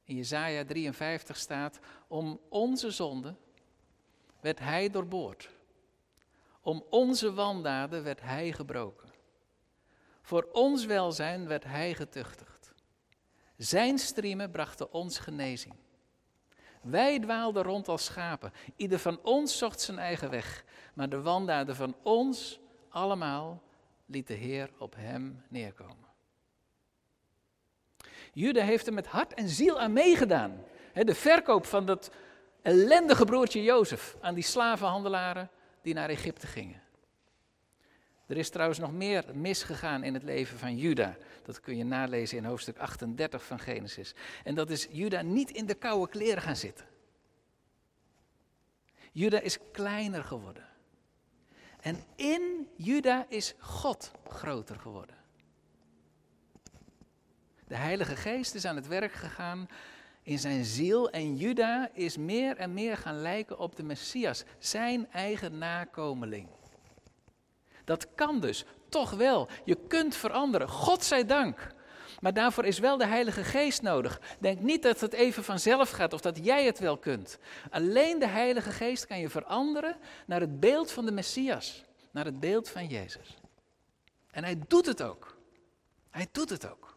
In 0.04 0.16
Jesaja 0.16 0.64
53 0.64 1.36
staat, 1.36 1.78
om 2.08 2.40
onze 2.48 2.90
zonde 2.90 3.34
werd 4.40 4.58
hij 4.58 4.90
doorboord. 4.90 5.50
Om 6.60 6.84
onze 6.90 7.32
wandaden 7.32 8.02
werd 8.02 8.20
hij 8.20 8.52
gebroken. 8.52 9.12
Voor 10.22 10.48
ons 10.52 10.84
welzijn 10.84 11.46
werd 11.46 11.64
hij 11.64 11.94
getuchtigd. 11.94 12.74
Zijn 13.56 13.98
striemen 13.98 14.50
brachten 14.50 14.92
ons 14.92 15.18
genezing. 15.18 15.74
Wij 16.82 17.18
dwaalden 17.18 17.62
rond 17.62 17.88
als 17.88 18.04
schapen. 18.04 18.52
Ieder 18.76 18.98
van 18.98 19.22
ons 19.22 19.58
zocht 19.58 19.80
zijn 19.80 19.98
eigen 19.98 20.30
weg. 20.30 20.64
Maar 20.94 21.08
de 21.08 21.20
wandaden 21.20 21.76
van 21.76 21.96
ons 22.02 22.60
allemaal 22.94 23.62
liet 24.07 24.26
de 24.26 24.35
Heer 24.35 24.70
op 24.78 24.94
hem 24.96 25.42
neerkomen. 25.48 26.12
Juda 28.33 28.62
heeft 28.62 28.87
er 28.87 28.92
met 28.92 29.07
hart 29.07 29.35
en 29.35 29.48
ziel 29.48 29.80
aan 29.80 29.92
meegedaan. 29.92 30.64
De 30.92 31.14
verkoop 31.14 31.66
van 31.66 31.87
dat 31.87 32.11
ellendige 32.62 33.24
broertje 33.24 33.62
Jozef 33.62 34.16
aan 34.20 34.35
die 34.35 34.42
slavenhandelaren 34.42 35.50
die 35.83 35.94
naar 35.94 36.09
Egypte 36.09 36.46
gingen. 36.46 36.83
Er 38.26 38.37
is 38.37 38.50
trouwens 38.50 38.78
nog 38.78 38.92
meer 38.92 39.24
misgegaan 39.33 40.02
in 40.02 40.14
het 40.14 40.22
leven 40.22 40.59
van 40.59 40.76
Juda. 40.76 41.16
Dat 41.42 41.61
kun 41.61 41.76
je 41.76 41.85
nalezen 41.85 42.38
in 42.38 42.44
hoofdstuk 42.44 42.78
38 42.78 43.44
van 43.44 43.59
Genesis. 43.59 44.14
En 44.44 44.54
dat 44.54 44.70
is 44.70 44.87
Juda 44.90 45.22
niet 45.22 45.50
in 45.50 45.66
de 45.66 45.74
koude 45.74 46.11
kleren 46.11 46.42
gaan 46.42 46.57
zitten. 46.57 46.87
Juda 49.12 49.40
is 49.40 49.59
kleiner 49.72 50.24
geworden. 50.24 50.73
En 51.85 52.05
in 52.16 52.68
Juda 52.77 53.27
is 53.29 53.55
God 53.59 54.11
groter 54.29 54.79
geworden. 54.79 55.16
De 57.66 57.77
Heilige 57.77 58.16
Geest 58.16 58.55
is 58.55 58.64
aan 58.64 58.77
het 58.77 58.87
werk 58.87 59.12
gegaan 59.12 59.68
in 60.23 60.38
zijn 60.38 60.64
ziel 60.64 61.11
en 61.11 61.37
Juda 61.37 61.90
is 61.92 62.16
meer 62.16 62.57
en 62.57 62.75
meer 62.75 62.97
gaan 62.97 63.20
lijken 63.20 63.59
op 63.59 63.77
de 63.77 63.83
Messias, 63.83 64.44
zijn 64.59 65.11
eigen 65.12 65.59
nakomeling. 65.59 66.49
Dat 67.85 68.14
kan 68.14 68.40
dus, 68.40 68.64
toch 68.88 69.11
wel. 69.11 69.49
Je 69.64 69.87
kunt 69.87 70.16
veranderen, 70.16 70.68
God 70.68 71.05
zij 71.05 71.27
dank. 71.27 71.75
Maar 72.20 72.33
daarvoor 72.35 72.64
is 72.64 72.79
wel 72.79 72.96
de 72.96 73.07
Heilige 73.07 73.44
Geest 73.44 73.83
nodig. 73.83 74.20
Denk 74.38 74.61
niet 74.61 74.83
dat 74.83 75.00
het 75.00 75.12
even 75.12 75.44
vanzelf 75.44 75.90
gaat 75.90 76.12
of 76.12 76.20
dat 76.20 76.44
jij 76.44 76.64
het 76.64 76.79
wel 76.79 76.98
kunt. 76.98 77.38
Alleen 77.70 78.18
de 78.18 78.27
Heilige 78.27 78.70
Geest 78.70 79.07
kan 79.07 79.18
je 79.18 79.29
veranderen 79.29 79.96
naar 80.27 80.40
het 80.40 80.61
beeld 80.61 80.92
van 80.92 81.05
de 81.05 81.12
Messias, 81.12 81.85
naar 82.11 82.24
het 82.24 82.40
beeld 82.40 82.68
van 82.68 82.87
Jezus. 82.87 83.37
En 84.31 84.44
hij 84.44 84.59
doet 84.68 84.87
het 84.87 85.03
ook. 85.03 85.37
Hij 86.11 86.29
doet 86.33 86.50
het 86.50 86.70
ook. 86.70 86.96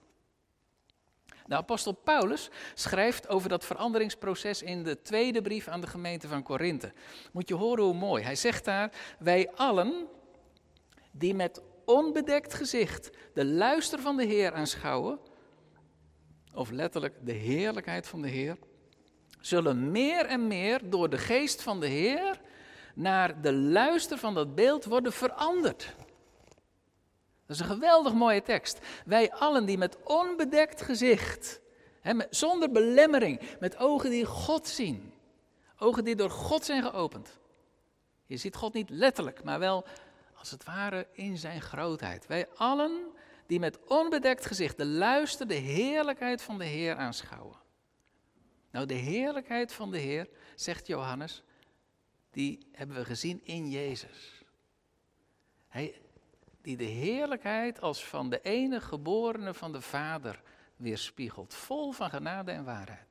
De 1.46 1.56
apostel 1.56 1.92
Paulus 1.94 2.50
schrijft 2.74 3.28
over 3.28 3.50
dat 3.50 3.66
veranderingsproces 3.66 4.62
in 4.62 4.84
de 4.84 5.02
tweede 5.02 5.42
brief 5.42 5.68
aan 5.68 5.82
de 5.82 5.88
gemeente 5.88 6.28
van 6.28 6.44
Korinthe. 6.44 6.94
Moet 7.32 7.48
je 7.48 7.56
horen 7.56 7.84
hoe 7.84 7.94
mooi. 7.94 8.24
Hij 8.24 8.36
zegt 8.36 8.66
daar, 8.66 8.92
wij 9.20 9.52
allen 9.56 10.08
die 11.12 11.36
met 11.36 11.62
onbedekt 11.88 12.54
gezicht 12.54 13.10
de 13.34 13.46
luister 13.46 14.00
van 14.00 14.18
de 14.18 14.26
Heer 14.26 14.54
aanschouwen, 14.54 15.20
of 16.54 16.70
letterlijk 16.70 17.26
de 17.26 17.32
heerlijkheid 17.32 18.08
van 18.08 18.22
de 18.22 18.28
Heer, 18.28 18.58
zullen 19.40 19.92
meer 19.92 20.26
en 20.26 20.48
meer 20.48 20.90
door 20.90 21.10
de 21.10 21.18
geest 21.18 21.62
van 21.62 21.80
de 21.80 21.88
Heer 21.88 22.42
naar 22.96 23.42
de 23.42 23.54
luister 23.54 24.18
van 24.18 24.34
dat 24.34 24.56
beeld 24.56 24.86
worden 24.86 25.14
veranderd. 25.14 25.94
Dat 27.46 27.56
is 27.56 27.60
een 27.60 27.66
geweldig 27.66 28.14
mooie 28.14 28.42
tekst. 28.42 28.80
Wij 29.06 29.32
allen 29.32 29.66
die 29.66 29.78
met 29.78 29.98
onbedekt 30.04 30.82
gezicht, 30.82 31.62
hè, 32.02 32.14
zonder 32.30 32.72
belemmering, 32.72 33.42
met 33.60 33.78
ogen 33.78 34.10
die 34.10 34.26
God 34.26 34.68
zien, 34.68 35.14
ogen 35.78 36.04
die 36.04 36.16
door 36.16 36.30
God 36.30 36.66
zijn 36.66 36.84
geopend. 36.84 37.38
Je 38.26 38.38
ziet 38.38 38.56
God 38.56 38.74
niet 38.74 38.90
letterlijk, 38.90 39.44
maar 39.44 39.60
wel 39.60 39.86
als 40.38 40.52
het 40.52 40.64
ware 40.64 41.08
in 41.12 41.38
zijn 41.38 41.62
grootheid. 41.62 42.28
Wij 42.28 42.48
allen 42.56 43.16
die 43.46 43.60
met 43.60 43.86
onbedekt 43.86 44.46
gezicht 44.46 44.78
de 44.78 44.86
luister, 44.86 45.48
de 45.48 45.54
heerlijkheid 45.54 46.42
van 46.42 46.58
de 46.58 46.66
Heer 46.66 46.96
aanschouwen. 46.96 47.58
Nou, 48.72 48.86
de 48.86 48.94
heerlijkheid 48.94 49.74
van 49.74 49.92
de 49.92 49.98
Heer, 49.98 50.30
zegt 50.56 50.88
Johannes, 50.88 51.44
die 52.32 52.68
hebben 52.72 52.96
we 52.96 53.06
gezien 53.06 53.42
in 53.44 53.70
Jezus. 53.70 54.44
Hij, 55.68 56.02
die 56.62 56.78
de 56.78 56.84
heerlijkheid 56.84 57.82
als 57.82 58.06
van 58.06 58.30
de 58.30 58.42
enige 58.42 58.88
geborene 58.88 59.54
van 59.54 59.72
de 59.72 59.82
Vader 59.82 60.42
weerspiegelt, 60.76 61.54
vol 61.54 61.92
van 61.92 62.10
genade 62.10 62.52
en 62.52 62.64
waarheid. 62.64 63.07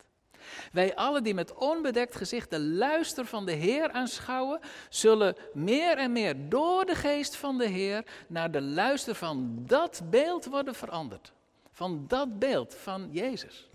Wij 0.73 0.95
allen 0.95 1.23
die 1.23 1.35
met 1.35 1.55
onbedekt 1.55 2.17
gezicht 2.17 2.51
de 2.51 2.61
luister 2.61 3.25
van 3.25 3.47
de 3.47 3.53
Heer 3.53 3.91
aanschouwen, 3.91 4.61
zullen 4.89 5.37
meer 5.53 5.99
en 5.99 6.13
meer 6.13 6.49
door 6.49 6.85
de 6.85 6.95
geest 6.95 7.37
van 7.37 7.59
de 7.59 7.67
Heer 7.67 8.05
naar 8.29 8.51
de 8.51 8.63
luister 8.63 9.15
van 9.15 9.63
dat 9.67 10.03
beeld 10.11 10.45
worden 10.45 10.75
veranderd. 10.75 11.33
Van 11.73 12.05
dat 12.09 12.39
beeld 12.39 12.75
van 12.75 13.09
Jezus. 13.11 13.69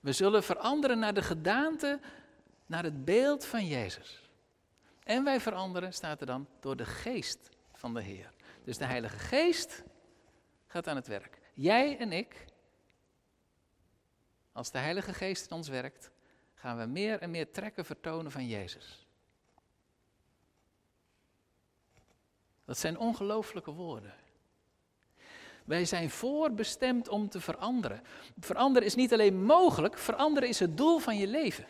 We 0.00 0.12
zullen 0.12 0.42
veranderen 0.42 0.98
naar 0.98 1.14
de 1.14 1.22
gedaante, 1.22 2.00
naar 2.66 2.82
het 2.82 3.04
beeld 3.04 3.44
van 3.44 3.66
Jezus. 3.66 4.22
En 5.04 5.24
wij 5.24 5.40
veranderen, 5.40 5.92
staat 5.92 6.20
er 6.20 6.26
dan, 6.26 6.46
door 6.60 6.76
de 6.76 6.84
geest 6.84 7.48
van 7.72 7.94
de 7.94 8.02
Heer. 8.02 8.32
Dus 8.64 8.78
de 8.78 8.84
Heilige 8.84 9.18
Geest 9.18 9.82
gaat 10.66 10.88
aan 10.88 10.96
het 10.96 11.06
werk. 11.06 11.38
Jij 11.54 11.98
en 11.98 12.12
ik, 12.12 12.44
als 14.52 14.70
de 14.70 14.78
Heilige 14.78 15.14
Geest 15.14 15.50
in 15.50 15.56
ons 15.56 15.68
werkt, 15.68 16.10
gaan 16.54 16.78
we 16.78 16.86
meer 16.86 17.20
en 17.20 17.30
meer 17.30 17.50
trekken 17.50 17.84
vertonen 17.84 18.32
van 18.32 18.46
Jezus. 18.46 19.06
Dat 22.64 22.78
zijn 22.78 22.98
ongelooflijke 22.98 23.70
woorden. 23.70 24.14
Wij 25.64 25.84
zijn 25.84 26.10
voorbestemd 26.10 27.08
om 27.08 27.28
te 27.28 27.40
veranderen. 27.40 28.02
Veranderen 28.38 28.88
is 28.88 28.94
niet 28.94 29.12
alleen 29.12 29.44
mogelijk, 29.44 29.98
veranderen 29.98 30.48
is 30.48 30.58
het 30.58 30.76
doel 30.76 30.98
van 30.98 31.16
je 31.16 31.26
leven. 31.26 31.66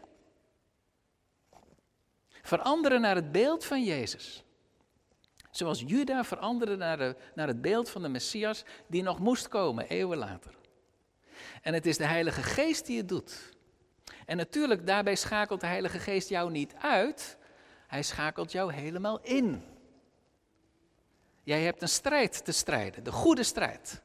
Veranderen 2.42 3.00
naar 3.00 3.14
het 3.14 3.32
beeld 3.32 3.64
van 3.64 3.84
Jezus. 3.84 4.44
Zoals 5.50 5.82
Juda 5.86 6.24
veranderde 6.24 6.76
naar, 6.76 7.16
naar 7.34 7.46
het 7.46 7.62
beeld 7.62 7.90
van 7.90 8.02
de 8.02 8.08
Messias 8.08 8.64
die 8.86 9.02
nog 9.02 9.18
moest 9.18 9.48
komen, 9.48 9.88
eeuwen 9.88 10.18
later. 10.18 10.60
En 11.62 11.74
het 11.74 11.86
is 11.86 11.96
de 11.96 12.06
Heilige 12.06 12.42
Geest 12.42 12.86
die 12.86 12.98
het 12.98 13.08
doet. 13.08 13.52
En 14.26 14.36
natuurlijk, 14.36 14.86
daarbij 14.86 15.14
schakelt 15.14 15.60
de 15.60 15.66
Heilige 15.66 15.98
Geest 15.98 16.28
jou 16.28 16.50
niet 16.50 16.74
uit, 16.74 17.36
hij 17.86 18.02
schakelt 18.02 18.52
jou 18.52 18.72
helemaal 18.72 19.20
in. 19.22 19.64
Jij 21.42 21.62
hebt 21.62 21.82
een 21.82 21.88
strijd 21.88 22.44
te 22.44 22.52
strijden, 22.52 23.04
de 23.04 23.12
goede 23.12 23.42
strijd. 23.42 24.02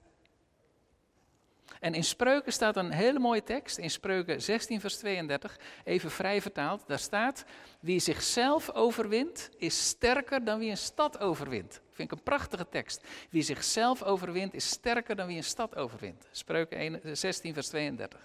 En 1.80 1.94
in 1.94 2.04
Spreuken 2.04 2.54
staat 2.54 2.76
een 2.76 2.92
hele 2.92 3.20
mooie 3.20 3.44
tekst, 3.44 3.78
in 3.78 3.90
Spreuken 3.90 4.42
16, 4.42 4.80
vers 4.80 4.98
32, 4.98 5.60
even 5.84 6.12
vrij 6.12 6.42
vertaald. 6.42 6.84
Daar 6.88 7.00
staat, 7.00 7.46
wie 7.80 8.00
zichzelf 8.00 8.72
overwint, 8.72 9.50
is 9.58 9.88
sterker 9.88 10.44
dan 10.44 10.60
wie 10.60 10.70
een 10.70 10.78
stad 10.78 11.20
overwint. 11.20 11.82
Vind 11.92 12.12
ik 12.12 12.18
een 12.18 12.24
prachtige 12.24 12.70
tekst. 12.70 13.04
Wie 13.30 13.42
zichzelf 13.42 14.04
overwint, 14.04 14.54
is 14.54 14.70
sterker 14.70 15.16
dan 15.16 15.28
wie 15.28 15.38
een 15.38 15.44
stad 15.44 15.76
overwint. 15.76 16.28
Spreuken 16.32 17.00
16, 17.18 17.54
vers 17.54 17.68
32. 17.68 18.20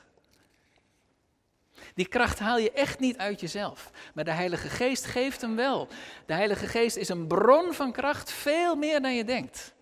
Die 1.94 2.08
kracht 2.08 2.38
haal 2.38 2.58
je 2.58 2.72
echt 2.72 2.98
niet 2.98 3.18
uit 3.18 3.40
jezelf. 3.40 3.90
Maar 4.14 4.24
de 4.24 4.30
Heilige 4.30 4.68
Geest 4.68 5.04
geeft 5.04 5.40
hem 5.40 5.56
wel. 5.56 5.88
De 6.26 6.32
Heilige 6.32 6.66
Geest 6.66 6.96
is 6.96 7.08
een 7.08 7.26
bron 7.26 7.74
van 7.74 7.92
kracht, 7.92 8.30
veel 8.30 8.76
meer 8.76 9.02
dan 9.02 9.14
je 9.14 9.24
denkt. 9.24 9.74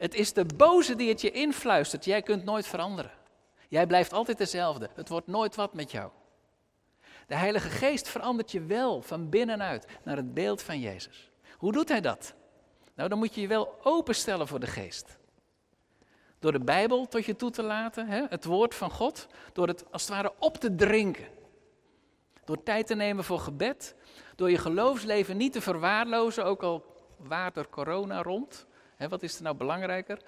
Het 0.00 0.14
is 0.14 0.32
de 0.32 0.44
boze 0.56 0.96
die 0.96 1.08
het 1.08 1.20
je 1.20 1.30
influistert. 1.30 2.04
Jij 2.04 2.22
kunt 2.22 2.44
nooit 2.44 2.66
veranderen. 2.66 3.10
Jij 3.68 3.86
blijft 3.86 4.12
altijd 4.12 4.38
dezelfde. 4.38 4.90
Het 4.94 5.08
wordt 5.08 5.26
nooit 5.26 5.54
wat 5.54 5.74
met 5.74 5.90
jou. 5.90 6.10
De 7.26 7.34
Heilige 7.34 7.68
Geest 7.68 8.08
verandert 8.08 8.52
je 8.52 8.64
wel 8.64 9.02
van 9.02 9.28
binnenuit 9.28 9.86
naar 10.04 10.16
het 10.16 10.34
beeld 10.34 10.62
van 10.62 10.80
Jezus. 10.80 11.30
Hoe 11.56 11.72
doet 11.72 11.88
hij 11.88 12.00
dat? 12.00 12.34
Nou, 12.94 13.08
dan 13.08 13.18
moet 13.18 13.34
je 13.34 13.40
je 13.40 13.46
wel 13.46 13.78
openstellen 13.82 14.48
voor 14.48 14.60
de 14.60 14.66
Geest. 14.66 15.18
Door 16.38 16.52
de 16.52 16.64
Bijbel 16.64 17.08
tot 17.08 17.24
je 17.24 17.36
toe 17.36 17.50
te 17.50 17.62
laten, 17.62 18.06
hè, 18.06 18.24
het 18.28 18.44
woord 18.44 18.74
van 18.74 18.90
God, 18.90 19.26
door 19.52 19.66
het 19.66 19.92
als 19.92 20.02
het 20.02 20.10
ware 20.10 20.32
op 20.38 20.56
te 20.56 20.74
drinken. 20.74 21.28
Door 22.44 22.62
tijd 22.62 22.86
te 22.86 22.94
nemen 22.94 23.24
voor 23.24 23.38
gebed, 23.38 23.94
door 24.36 24.50
je 24.50 24.58
geloofsleven 24.58 25.36
niet 25.36 25.52
te 25.52 25.60
verwaarlozen, 25.60 26.44
ook 26.44 26.62
al 26.62 26.84
waart 27.16 27.56
er 27.56 27.68
corona 27.68 28.22
rond. 28.22 28.68
Wat 29.08 29.22
is 29.22 29.36
er 29.36 29.42
nou 29.42 29.56
belangrijker? 29.56 30.22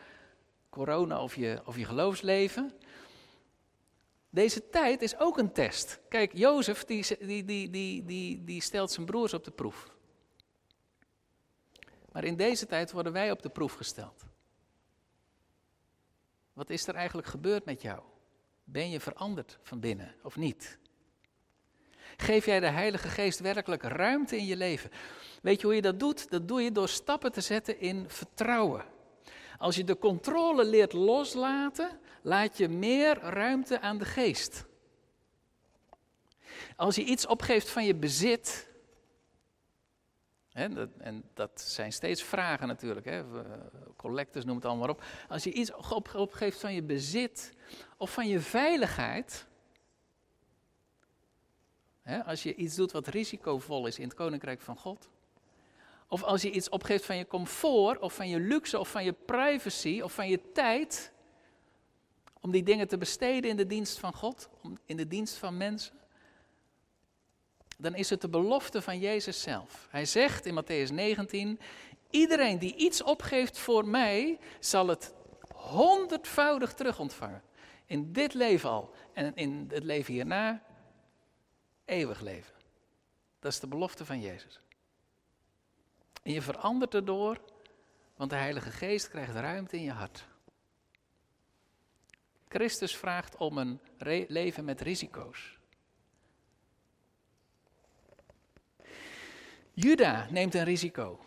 Corona 0.71 1.23
of 1.23 1.35
je, 1.35 1.63
of 1.65 1.77
je 1.77 1.85
geloofsleven? 1.85 2.73
Deze 4.31 4.69
tijd 4.69 5.03
is 5.03 5.19
ook 5.19 5.39
een 5.39 5.53
test. 5.53 6.01
Kijk, 6.09 6.33
Jozef 6.35 6.85
die, 6.85 7.45
die, 7.45 7.71
die, 7.71 8.45
die 8.45 8.63
stelt 8.63 8.91
zijn 8.91 9.07
broers 9.07 9.35
op 9.35 9.45
de 9.45 9.51
proef. 9.51 9.91
Maar 12.13 12.25
in 12.25 12.37
deze 12.37 12.67
tijd 12.67 12.93
worden 12.93 13.13
wij 13.13 13.31
op 13.31 13.43
de 13.43 13.51
proef 13.51 13.73
gesteld. 13.73 14.25
Wat 16.53 16.71
is 16.71 16.87
er 16.87 16.95
eigenlijk 16.95 17.29
gebeurd 17.29 17.65
met 17.65 17.83
jou? 17.83 18.03
Ben 18.65 18.91
je 18.91 19.01
veranderd 19.01 19.59
van 19.63 19.81
binnen 19.81 20.15
of 20.23 20.37
niet? 20.37 20.79
Geef 22.17 22.47
jij 22.47 22.61
de 22.61 22.67
Heilige 22.67 23.09
Geest 23.09 23.41
werkelijk 23.41 23.83
ruimte 23.83 24.37
in 24.37 24.47
je 24.47 24.57
leven? 24.57 24.91
Weet 25.43 25.61
je 25.61 25.67
hoe 25.67 25.75
je 25.75 25.83
dat 25.83 26.01
doet? 26.01 26.31
Dat 26.31 26.49
doe 26.49 26.63
je 26.63 26.73
door 26.73 26.89
stappen 26.89 27.33
te 27.33 27.41
zetten 27.41 27.81
in 27.81 28.05
vertrouwen. 28.09 28.85
Als 29.59 29.77
je 29.77 29.85
de 29.85 29.99
controle 29.99 30.65
leert 30.65 30.93
loslaten, 30.93 32.01
laat 32.23 32.57
je 32.59 32.69
meer 32.69 33.19
ruimte 33.19 33.81
aan 33.81 33.99
de 33.99 34.05
geest. 34.05 34.65
Als 36.77 36.95
je 36.95 37.05
iets 37.05 37.27
opgeeft 37.27 37.69
van 37.69 37.85
je 37.85 37.95
bezit, 37.95 38.71
dat, 40.53 40.89
en 40.99 41.25
dat 41.35 41.61
zijn 41.61 41.93
steeds 41.93 42.23
vragen 42.23 42.67
natuurlijk, 42.67 43.07
hè, 43.07 43.25
collectors 43.97 44.45
noem 44.45 44.57
het 44.57 44.65
allemaal 44.65 44.89
op. 44.89 45.05
Als 45.29 45.45
je 45.45 45.53
iets 45.53 45.73
opgeeft 46.15 46.61
van 46.61 46.75
je 46.75 46.83
bezit 46.83 47.53
of 47.97 48.13
van 48.13 48.29
je 48.29 48.41
veiligheid, 48.41 49.47
als 52.25 52.43
je 52.43 52.55
iets 52.55 52.75
doet 52.75 52.93
wat 52.93 53.07
risicovol 53.07 53.87
is 53.87 53.99
in 53.99 54.05
het 54.05 54.15
koninkrijk 54.15 54.61
van 54.61 54.77
God, 54.77 55.09
of 56.09 56.23
als 56.23 56.43
je 56.43 56.51
iets 56.51 56.69
opgeeft 56.69 57.05
van 57.05 57.17
je 57.17 57.27
comfort, 57.27 57.99
of 57.99 58.15
van 58.15 58.29
je 58.29 58.41
luxe, 58.41 58.79
of 58.79 58.89
van 58.89 59.05
je 59.05 59.13
privacy, 59.13 60.01
of 60.01 60.13
van 60.13 60.29
je 60.29 60.53
tijd, 60.53 61.13
om 62.41 62.51
die 62.51 62.63
dingen 62.63 62.89
te 62.89 62.99
besteden 62.99 63.51
in 63.51 63.57
de 63.57 63.67
dienst 63.67 63.99
van 63.99 64.15
God, 64.15 64.49
in 64.87 64.97
de 64.97 65.09
dienst 65.09 65.37
van 65.37 65.57
mensen, 65.57 65.95
dan 67.79 67.95
is 67.95 68.11
het 68.11 68.21
de 68.21 68.29
belofte 68.29 68.83
van 68.83 68.99
Jezus 68.99 69.43
zelf. 69.43 69.89
Hij 69.91 70.05
zegt 70.05 70.47
in 70.47 70.63
Matthäus 70.63 70.93
19, 70.93 71.61
iedereen 72.11 72.59
die 72.59 72.77
iets 72.77 73.03
opgeeft 73.03 73.59
voor 73.59 73.87
mij, 73.87 74.39
zal 74.61 74.89
het 74.89 75.15
honderdvoudig 75.55 76.75
terug 76.75 76.99
ontvangen. 76.99 77.43
In 77.87 78.13
dit 78.13 78.35
leven 78.35 78.71
al 78.71 78.95
en 79.13 79.35
in 79.35 79.69
het 79.73 79.85
leven 79.85 80.15
hierna, 80.15 80.63
eeuwig 81.85 82.21
leven. 82.21 82.55
Dat 83.39 83.53
is 83.53 83.61
de 83.61 83.67
belofte 83.67 84.05
van 84.05 84.21
Jezus. 84.21 84.61
En 86.23 86.33
je 86.33 86.43
verandert 86.43 86.95
erdoor, 86.95 87.41
want 88.17 88.31
de 88.31 88.37
Heilige 88.37 88.71
Geest 88.71 89.09
krijgt 89.09 89.35
ruimte 89.35 89.77
in 89.77 89.83
je 89.83 89.91
hart. 89.91 90.27
Christus 92.49 92.97
vraagt 92.97 93.37
om 93.37 93.59
een 93.59 93.81
leven 94.29 94.65
met 94.65 94.81
risico's. 94.81 95.59
Juda 99.73 100.27
neemt 100.31 100.55
een 100.55 100.65
risico. 100.65 101.25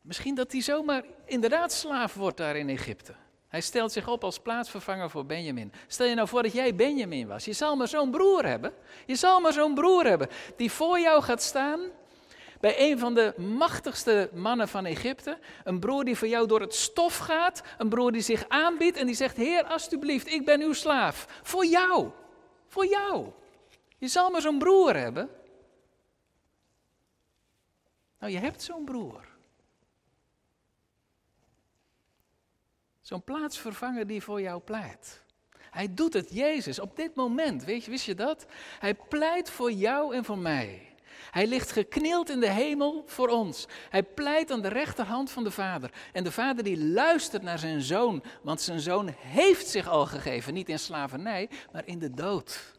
Misschien 0.00 0.34
dat 0.34 0.52
hij 0.52 0.60
zomaar 0.60 1.04
inderdaad 1.24 1.72
slaaf 1.72 2.14
wordt 2.14 2.36
daar 2.36 2.56
in 2.56 2.68
Egypte. 2.68 3.14
Hij 3.56 3.64
stelt 3.64 3.92
zich 3.92 4.08
op 4.08 4.24
als 4.24 4.38
plaatsvervanger 4.38 5.10
voor 5.10 5.26
Benjamin. 5.26 5.72
Stel 5.86 6.06
je 6.06 6.14
nou 6.14 6.28
voor 6.28 6.42
dat 6.42 6.52
jij 6.52 6.74
Benjamin 6.74 7.26
was. 7.26 7.44
Je 7.44 7.52
zal 7.52 7.76
maar 7.76 7.88
zo'n 7.88 8.10
broer 8.10 8.46
hebben. 8.46 8.72
Je 9.06 9.14
zal 9.14 9.40
maar 9.40 9.52
zo'n 9.52 9.74
broer 9.74 10.04
hebben 10.04 10.28
die 10.56 10.70
voor 10.72 11.00
jou 11.00 11.22
gaat 11.22 11.42
staan 11.42 11.80
bij 12.60 12.90
een 12.90 12.98
van 12.98 13.14
de 13.14 13.34
machtigste 13.36 14.30
mannen 14.32 14.68
van 14.68 14.84
Egypte. 14.84 15.38
Een 15.64 15.80
broer 15.80 16.04
die 16.04 16.16
voor 16.16 16.28
jou 16.28 16.46
door 16.46 16.60
het 16.60 16.74
stof 16.74 17.16
gaat. 17.16 17.62
Een 17.78 17.88
broer 17.88 18.12
die 18.12 18.20
zich 18.20 18.48
aanbiedt 18.48 18.96
en 18.96 19.06
die 19.06 19.14
zegt: 19.14 19.36
Heer, 19.36 19.64
alstublieft, 19.64 20.26
ik 20.26 20.44
ben 20.44 20.60
uw 20.60 20.72
slaaf. 20.72 21.40
Voor 21.42 21.66
jou. 21.66 22.10
Voor 22.66 22.86
jou. 22.86 23.26
Je 23.98 24.08
zal 24.08 24.30
maar 24.30 24.40
zo'n 24.40 24.58
broer 24.58 24.96
hebben. 24.96 25.30
Nou, 28.20 28.32
je 28.32 28.38
hebt 28.38 28.62
zo'n 28.62 28.84
broer. 28.84 29.35
Zo'n 33.06 33.24
plaatsvervanger 33.24 34.06
die 34.06 34.22
voor 34.22 34.40
jou 34.40 34.60
pleit. 34.60 35.22
Hij 35.70 35.94
doet 35.94 36.12
het, 36.12 36.30
Jezus, 36.30 36.78
op 36.78 36.96
dit 36.96 37.14
moment. 37.14 37.64
Weet 37.64 37.84
je, 37.84 37.90
wist 37.90 38.04
je 38.04 38.14
dat? 38.14 38.46
Hij 38.78 38.94
pleit 38.94 39.50
voor 39.50 39.72
jou 39.72 40.14
en 40.14 40.24
voor 40.24 40.38
mij. 40.38 40.94
Hij 41.30 41.46
ligt 41.46 41.72
geknield 41.72 42.30
in 42.30 42.40
de 42.40 42.50
hemel 42.50 43.02
voor 43.06 43.28
ons. 43.28 43.66
Hij 43.90 44.02
pleit 44.02 44.50
aan 44.50 44.62
de 44.62 44.68
rechterhand 44.68 45.30
van 45.30 45.44
de 45.44 45.50
Vader. 45.50 45.90
En 46.12 46.24
de 46.24 46.32
Vader 46.32 46.64
die 46.64 46.84
luistert 46.84 47.42
naar 47.42 47.58
zijn 47.58 47.80
zoon, 47.80 48.22
want 48.42 48.60
zijn 48.60 48.80
zoon 48.80 49.08
heeft 49.18 49.68
zich 49.68 49.88
al 49.88 50.06
gegeven, 50.06 50.54
niet 50.54 50.68
in 50.68 50.78
slavernij, 50.78 51.50
maar 51.72 51.86
in 51.86 51.98
de 51.98 52.10
dood. 52.10 52.74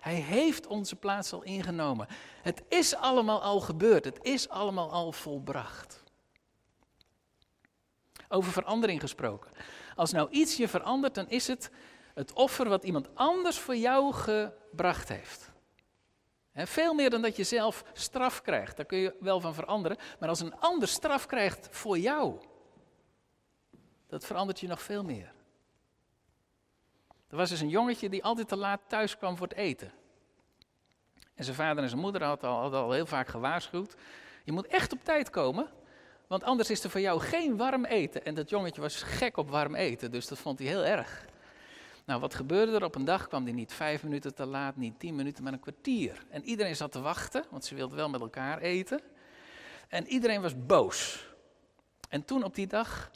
Hij 0.00 0.14
heeft 0.14 0.66
onze 0.66 0.96
plaats 0.96 1.32
al 1.32 1.42
ingenomen. 1.42 2.06
Het 2.42 2.62
is 2.68 2.94
allemaal 2.94 3.42
al 3.42 3.60
gebeurd. 3.60 4.04
Het 4.04 4.18
is 4.22 4.48
allemaal 4.48 4.90
al 4.92 5.12
volbracht. 5.12 6.04
Over 8.28 8.52
verandering 8.52 9.00
gesproken. 9.00 9.50
Als 9.94 10.12
nou 10.12 10.30
iets 10.30 10.56
je 10.56 10.68
verandert, 10.68 11.14
dan 11.14 11.28
is 11.28 11.46
het 11.46 11.70
het 12.16 12.32
offer 12.32 12.68
wat 12.68 12.84
iemand 12.84 13.14
anders 13.14 13.58
voor 13.58 13.76
jou 13.76 14.12
gebracht 14.12 15.08
heeft. 15.08 15.52
veel 16.54 16.94
meer 16.94 17.10
dan 17.10 17.22
dat 17.22 17.36
je 17.36 17.44
zelf 17.44 17.84
straf 17.92 18.42
krijgt. 18.42 18.76
Daar 18.76 18.86
kun 18.86 18.98
je 18.98 19.16
wel 19.20 19.40
van 19.40 19.54
veranderen. 19.54 19.96
Maar 20.18 20.28
als 20.28 20.40
een 20.40 20.58
ander 20.58 20.88
straf 20.88 21.26
krijgt 21.26 21.68
voor 21.70 21.98
jou, 21.98 22.40
dat 24.06 24.24
verandert 24.24 24.60
je 24.60 24.66
nog 24.66 24.82
veel 24.82 25.04
meer. 25.04 25.32
Er 27.28 27.36
was 27.36 27.50
dus 27.50 27.60
een 27.60 27.68
jongetje 27.68 28.08
die 28.08 28.24
altijd 28.24 28.48
te 28.48 28.56
laat 28.56 28.80
thuis 28.86 29.16
kwam 29.16 29.36
voor 29.36 29.46
het 29.46 29.56
eten. 29.56 29.92
En 31.34 31.44
zijn 31.44 31.56
vader 31.56 31.82
en 31.82 31.88
zijn 31.88 32.00
moeder 32.00 32.22
hadden 32.24 32.50
al, 32.50 32.74
al 32.74 32.92
heel 32.92 33.06
vaak 33.06 33.28
gewaarschuwd. 33.28 33.96
Je 34.44 34.52
moet 34.52 34.66
echt 34.66 34.92
op 34.92 35.04
tijd 35.04 35.30
komen, 35.30 35.70
want 36.26 36.44
anders 36.44 36.70
is 36.70 36.84
er 36.84 36.90
voor 36.90 37.00
jou 37.00 37.20
geen 37.20 37.56
warm 37.56 37.84
eten. 37.84 38.24
En 38.24 38.34
dat 38.34 38.50
jongetje 38.50 38.80
was 38.80 39.02
gek 39.02 39.36
op 39.36 39.50
warm 39.50 39.74
eten, 39.74 40.10
dus 40.10 40.28
dat 40.28 40.38
vond 40.38 40.58
hij 40.58 40.68
heel 40.68 40.84
erg. 40.84 41.26
Nou, 42.04 42.20
wat 42.20 42.34
gebeurde 42.34 42.72
er? 42.72 42.84
Op 42.84 42.94
een 42.94 43.04
dag 43.04 43.28
kwam 43.28 43.44
hij 43.44 43.52
niet 43.52 43.72
vijf 43.72 44.02
minuten 44.02 44.34
te 44.34 44.46
laat, 44.46 44.76
niet 44.76 44.98
tien 44.98 45.14
minuten, 45.14 45.44
maar 45.44 45.52
een 45.52 45.60
kwartier. 45.60 46.24
En 46.28 46.44
iedereen 46.44 46.76
zat 46.76 46.92
te 46.92 47.00
wachten, 47.00 47.44
want 47.50 47.64
ze 47.64 47.74
wilden 47.74 47.96
wel 47.96 48.08
met 48.08 48.20
elkaar 48.20 48.58
eten. 48.58 49.00
En 49.88 50.06
iedereen 50.06 50.42
was 50.42 50.66
boos. 50.66 51.26
En 52.08 52.24
toen 52.24 52.44
op 52.44 52.54
die 52.54 52.66
dag 52.66 53.10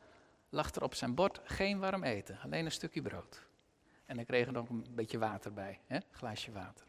lag 0.49 0.75
er 0.75 0.83
op 0.83 0.95
zijn 0.95 1.15
bord 1.15 1.41
geen 1.45 1.79
warm 1.79 2.05
eten, 2.05 2.39
alleen 2.45 2.65
een 2.65 2.73
stukje 2.73 3.03
brood. 3.03 3.47
En 4.07 4.17
dan 4.17 4.25
kreeg 4.25 4.47
er 4.47 4.53
nog 4.53 4.69
een 4.69 4.87
beetje 4.91 5.19
water 5.19 5.53
bij, 5.53 5.81
hè? 5.87 5.97
een 5.97 6.03
glaasje 6.11 6.53
water. 6.53 6.87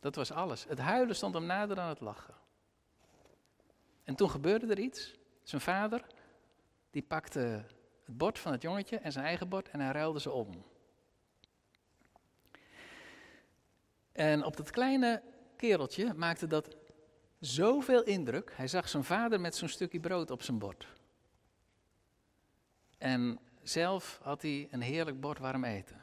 Dat 0.00 0.14
was 0.14 0.32
alles. 0.32 0.64
Het 0.68 0.78
huilen 0.78 1.16
stond 1.16 1.34
hem 1.34 1.46
nader 1.46 1.76
dan 1.76 1.88
het 1.88 2.00
lachen. 2.00 2.34
En 4.04 4.14
toen 4.14 4.30
gebeurde 4.30 4.66
er 4.66 4.78
iets. 4.78 5.14
Zijn 5.42 5.60
vader, 5.60 6.06
die 6.90 7.02
pakte 7.02 7.64
het 8.04 8.16
bord 8.16 8.38
van 8.38 8.52
het 8.52 8.62
jongetje 8.62 8.96
en 8.96 9.12
zijn 9.12 9.24
eigen 9.24 9.48
bord 9.48 9.68
en 9.68 9.80
hij 9.80 9.92
ruilde 9.92 10.20
ze 10.20 10.30
om. 10.30 10.64
En 14.12 14.44
op 14.44 14.56
dat 14.56 14.70
kleine 14.70 15.22
kereltje 15.56 16.14
maakte 16.14 16.46
dat 16.46 16.76
zoveel 17.40 18.02
indruk. 18.02 18.52
Hij 18.56 18.68
zag 18.68 18.88
zijn 18.88 19.04
vader 19.04 19.40
met 19.40 19.56
zo'n 19.56 19.68
stukje 19.68 20.00
brood 20.00 20.30
op 20.30 20.42
zijn 20.42 20.58
bord. 20.58 20.88
En 22.98 23.38
zelf 23.62 24.18
had 24.22 24.42
hij 24.42 24.68
een 24.70 24.82
heerlijk 24.82 25.20
bord 25.20 25.38
warm 25.38 25.64
eten. 25.64 26.02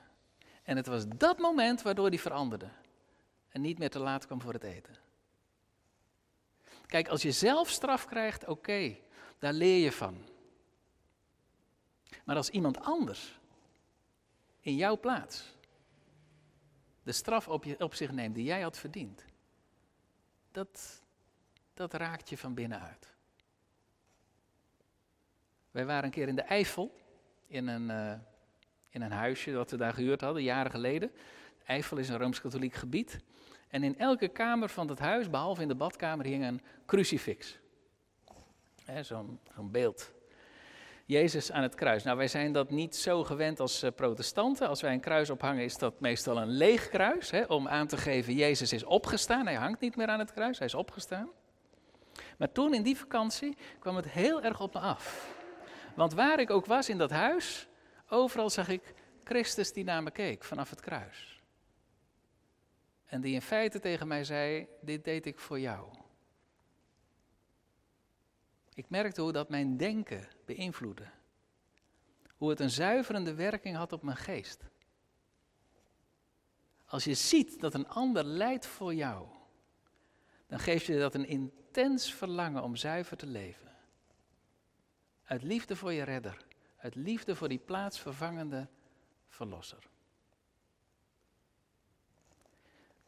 En 0.63 0.77
het 0.77 0.87
was 0.87 1.07
dat 1.07 1.37
moment 1.37 1.81
waardoor 1.81 2.07
hij 2.07 2.19
veranderde. 2.19 2.69
En 3.49 3.61
niet 3.61 3.79
meer 3.79 3.89
te 3.89 3.99
laat 3.99 4.25
kwam 4.25 4.41
voor 4.41 4.53
het 4.53 4.63
eten. 4.63 4.95
Kijk, 6.91 7.07
als 7.07 7.21
je 7.21 7.31
zelf 7.31 7.69
straf 7.69 8.05
krijgt, 8.05 8.47
oké, 8.47 8.97
daar 9.39 9.53
leer 9.53 9.83
je 9.83 9.91
van. 9.91 10.17
Maar 12.23 12.35
als 12.35 12.49
iemand 12.49 12.79
anders 12.79 13.39
in 14.59 14.75
jouw 14.75 14.99
plaats 14.99 15.55
de 17.03 17.11
straf 17.11 17.47
op, 17.47 17.63
je, 17.63 17.79
op 17.79 17.93
zich 17.93 18.11
neemt 18.11 18.35
die 18.35 18.43
jij 18.43 18.61
had 18.61 18.77
verdiend. 18.77 19.25
Dat, 20.51 21.01
dat 21.73 21.93
raakt 21.93 22.29
je 22.29 22.37
van 22.37 22.53
binnenuit. 22.53 23.13
Wij 25.71 25.85
waren 25.85 26.03
een 26.03 26.11
keer 26.11 26.27
in 26.27 26.35
de 26.35 26.41
Eifel, 26.41 26.95
in 27.47 27.67
een, 27.67 27.89
uh, 27.89 28.19
in 28.89 29.01
een 29.01 29.11
huisje 29.11 29.51
dat 29.51 29.71
we 29.71 29.77
daar 29.77 29.93
gehuurd 29.93 30.21
hadden, 30.21 30.43
jaren 30.43 30.71
geleden. 30.71 31.11
Eifel 31.65 31.97
is 31.97 32.09
een 32.09 32.17
rooms-katholiek 32.17 32.73
gebied. 32.73 33.19
En 33.71 33.83
in 33.83 33.97
elke 33.97 34.27
kamer 34.27 34.69
van 34.69 34.87
het 34.87 34.99
huis, 34.99 35.29
behalve 35.29 35.61
in 35.61 35.67
de 35.67 35.75
badkamer, 35.75 36.25
hing 36.25 36.43
een 36.43 36.61
crucifix. 36.85 37.59
Zo'n 39.01 39.39
zo 39.55 39.63
beeld. 39.63 40.11
Jezus 41.05 41.51
aan 41.51 41.63
het 41.63 41.75
kruis. 41.75 42.03
Nou, 42.03 42.17
wij 42.17 42.27
zijn 42.27 42.51
dat 42.51 42.69
niet 42.69 42.95
zo 42.95 43.23
gewend 43.23 43.59
als 43.59 43.83
uh, 43.83 43.89
protestanten. 43.95 44.67
Als 44.67 44.81
wij 44.81 44.93
een 44.93 44.99
kruis 44.99 45.29
ophangen, 45.29 45.63
is 45.63 45.77
dat 45.77 45.99
meestal 45.99 46.37
een 46.37 46.49
leeg 46.49 46.89
kruis. 46.89 47.31
Hè, 47.31 47.43
om 47.43 47.67
aan 47.67 47.87
te 47.87 47.97
geven, 47.97 48.33
Jezus 48.33 48.73
is 48.73 48.83
opgestaan. 48.83 49.45
Hij 49.45 49.55
hangt 49.55 49.79
niet 49.79 49.95
meer 49.95 50.07
aan 50.07 50.19
het 50.19 50.33
kruis, 50.33 50.57
hij 50.57 50.67
is 50.67 50.73
opgestaan. 50.73 51.29
Maar 52.37 52.51
toen 52.51 52.73
in 52.73 52.83
die 52.83 52.97
vakantie 52.97 53.57
kwam 53.79 53.95
het 53.95 54.09
heel 54.09 54.41
erg 54.41 54.61
op 54.61 54.73
me 54.73 54.79
af. 54.79 55.35
Want 55.95 56.13
waar 56.13 56.39
ik 56.39 56.49
ook 56.49 56.65
was 56.65 56.89
in 56.89 56.97
dat 56.97 57.11
huis, 57.11 57.67
overal 58.09 58.49
zag 58.49 58.67
ik 58.67 58.93
Christus 59.23 59.73
die 59.73 59.83
naar 59.83 60.03
me 60.03 60.11
keek 60.11 60.43
vanaf 60.43 60.69
het 60.69 60.81
kruis. 60.81 61.30
En 63.11 63.21
die 63.21 63.33
in 63.33 63.41
feite 63.41 63.79
tegen 63.79 64.07
mij 64.07 64.23
zei: 64.23 64.67
Dit 64.81 65.03
deed 65.03 65.25
ik 65.25 65.39
voor 65.39 65.59
jou. 65.59 65.93
Ik 68.73 68.89
merkte 68.89 69.21
hoe 69.21 69.31
dat 69.31 69.49
mijn 69.49 69.77
denken 69.77 70.27
beïnvloedde. 70.45 71.09
Hoe 72.37 72.49
het 72.49 72.59
een 72.59 72.69
zuiverende 72.69 73.33
werking 73.33 73.75
had 73.75 73.93
op 73.93 74.03
mijn 74.03 74.17
geest. 74.17 74.63
Als 76.85 77.03
je 77.03 77.13
ziet 77.13 77.59
dat 77.59 77.73
een 77.73 77.87
ander 77.87 78.23
lijdt 78.23 78.65
voor 78.65 78.93
jou, 78.93 79.27
dan 80.47 80.59
geeft 80.59 80.85
je 80.85 80.99
dat 80.99 81.15
een 81.15 81.27
intens 81.27 82.13
verlangen 82.13 82.63
om 82.63 82.75
zuiver 82.75 83.17
te 83.17 83.27
leven. 83.27 83.75
Uit 85.23 85.43
liefde 85.43 85.75
voor 85.75 85.93
je 85.93 86.03
redder. 86.03 86.45
Uit 86.77 86.95
liefde 86.95 87.35
voor 87.35 87.49
die 87.49 87.59
plaatsvervangende 87.59 88.67
verlosser. 89.27 89.90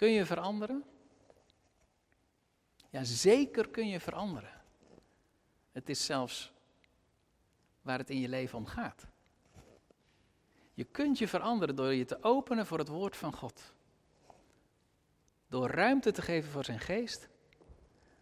Kun 0.04 0.12
je 0.12 0.26
veranderen? 0.26 0.84
Ja, 2.90 3.04
zeker 3.04 3.70
kun 3.70 3.88
je 3.88 4.00
veranderen. 4.00 4.62
Het 5.72 5.90
is 5.90 6.06
zelfs 6.06 6.54
waar 7.82 7.98
het 7.98 8.10
in 8.10 8.20
je 8.20 8.30
leven 8.30 8.58
om 8.58 8.66
gaat. 8.66 9.08
Je 10.74 10.84
kunt 10.84 11.18
je 11.18 11.28
veranderen 11.28 11.76
door 11.76 11.94
je 11.94 12.06
te 12.06 12.24
openen 12.24 12.66
voor 12.66 12.78
het 12.78 12.88
woord 12.88 13.18
van 13.18 13.34
God. 13.34 13.74
Door 15.48 15.70
ruimte 15.70 16.12
te 16.12 16.22
geven 16.22 16.52
voor 16.52 16.66
zijn 16.66 16.80
geest. 16.80 17.30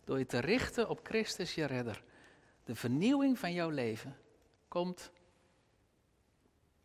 Door 0.03 0.17
je 0.17 0.25
te 0.25 0.39
richten 0.39 0.89
op 0.89 0.99
Christus, 1.03 1.55
je 1.55 1.65
redder. 1.65 2.03
De 2.63 2.75
vernieuwing 2.75 3.39
van 3.39 3.53
jouw 3.53 3.69
leven 3.69 4.17
komt 4.67 5.11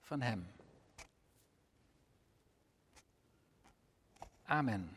van 0.00 0.20
Hem. 0.20 0.55
Amen. 4.48 4.88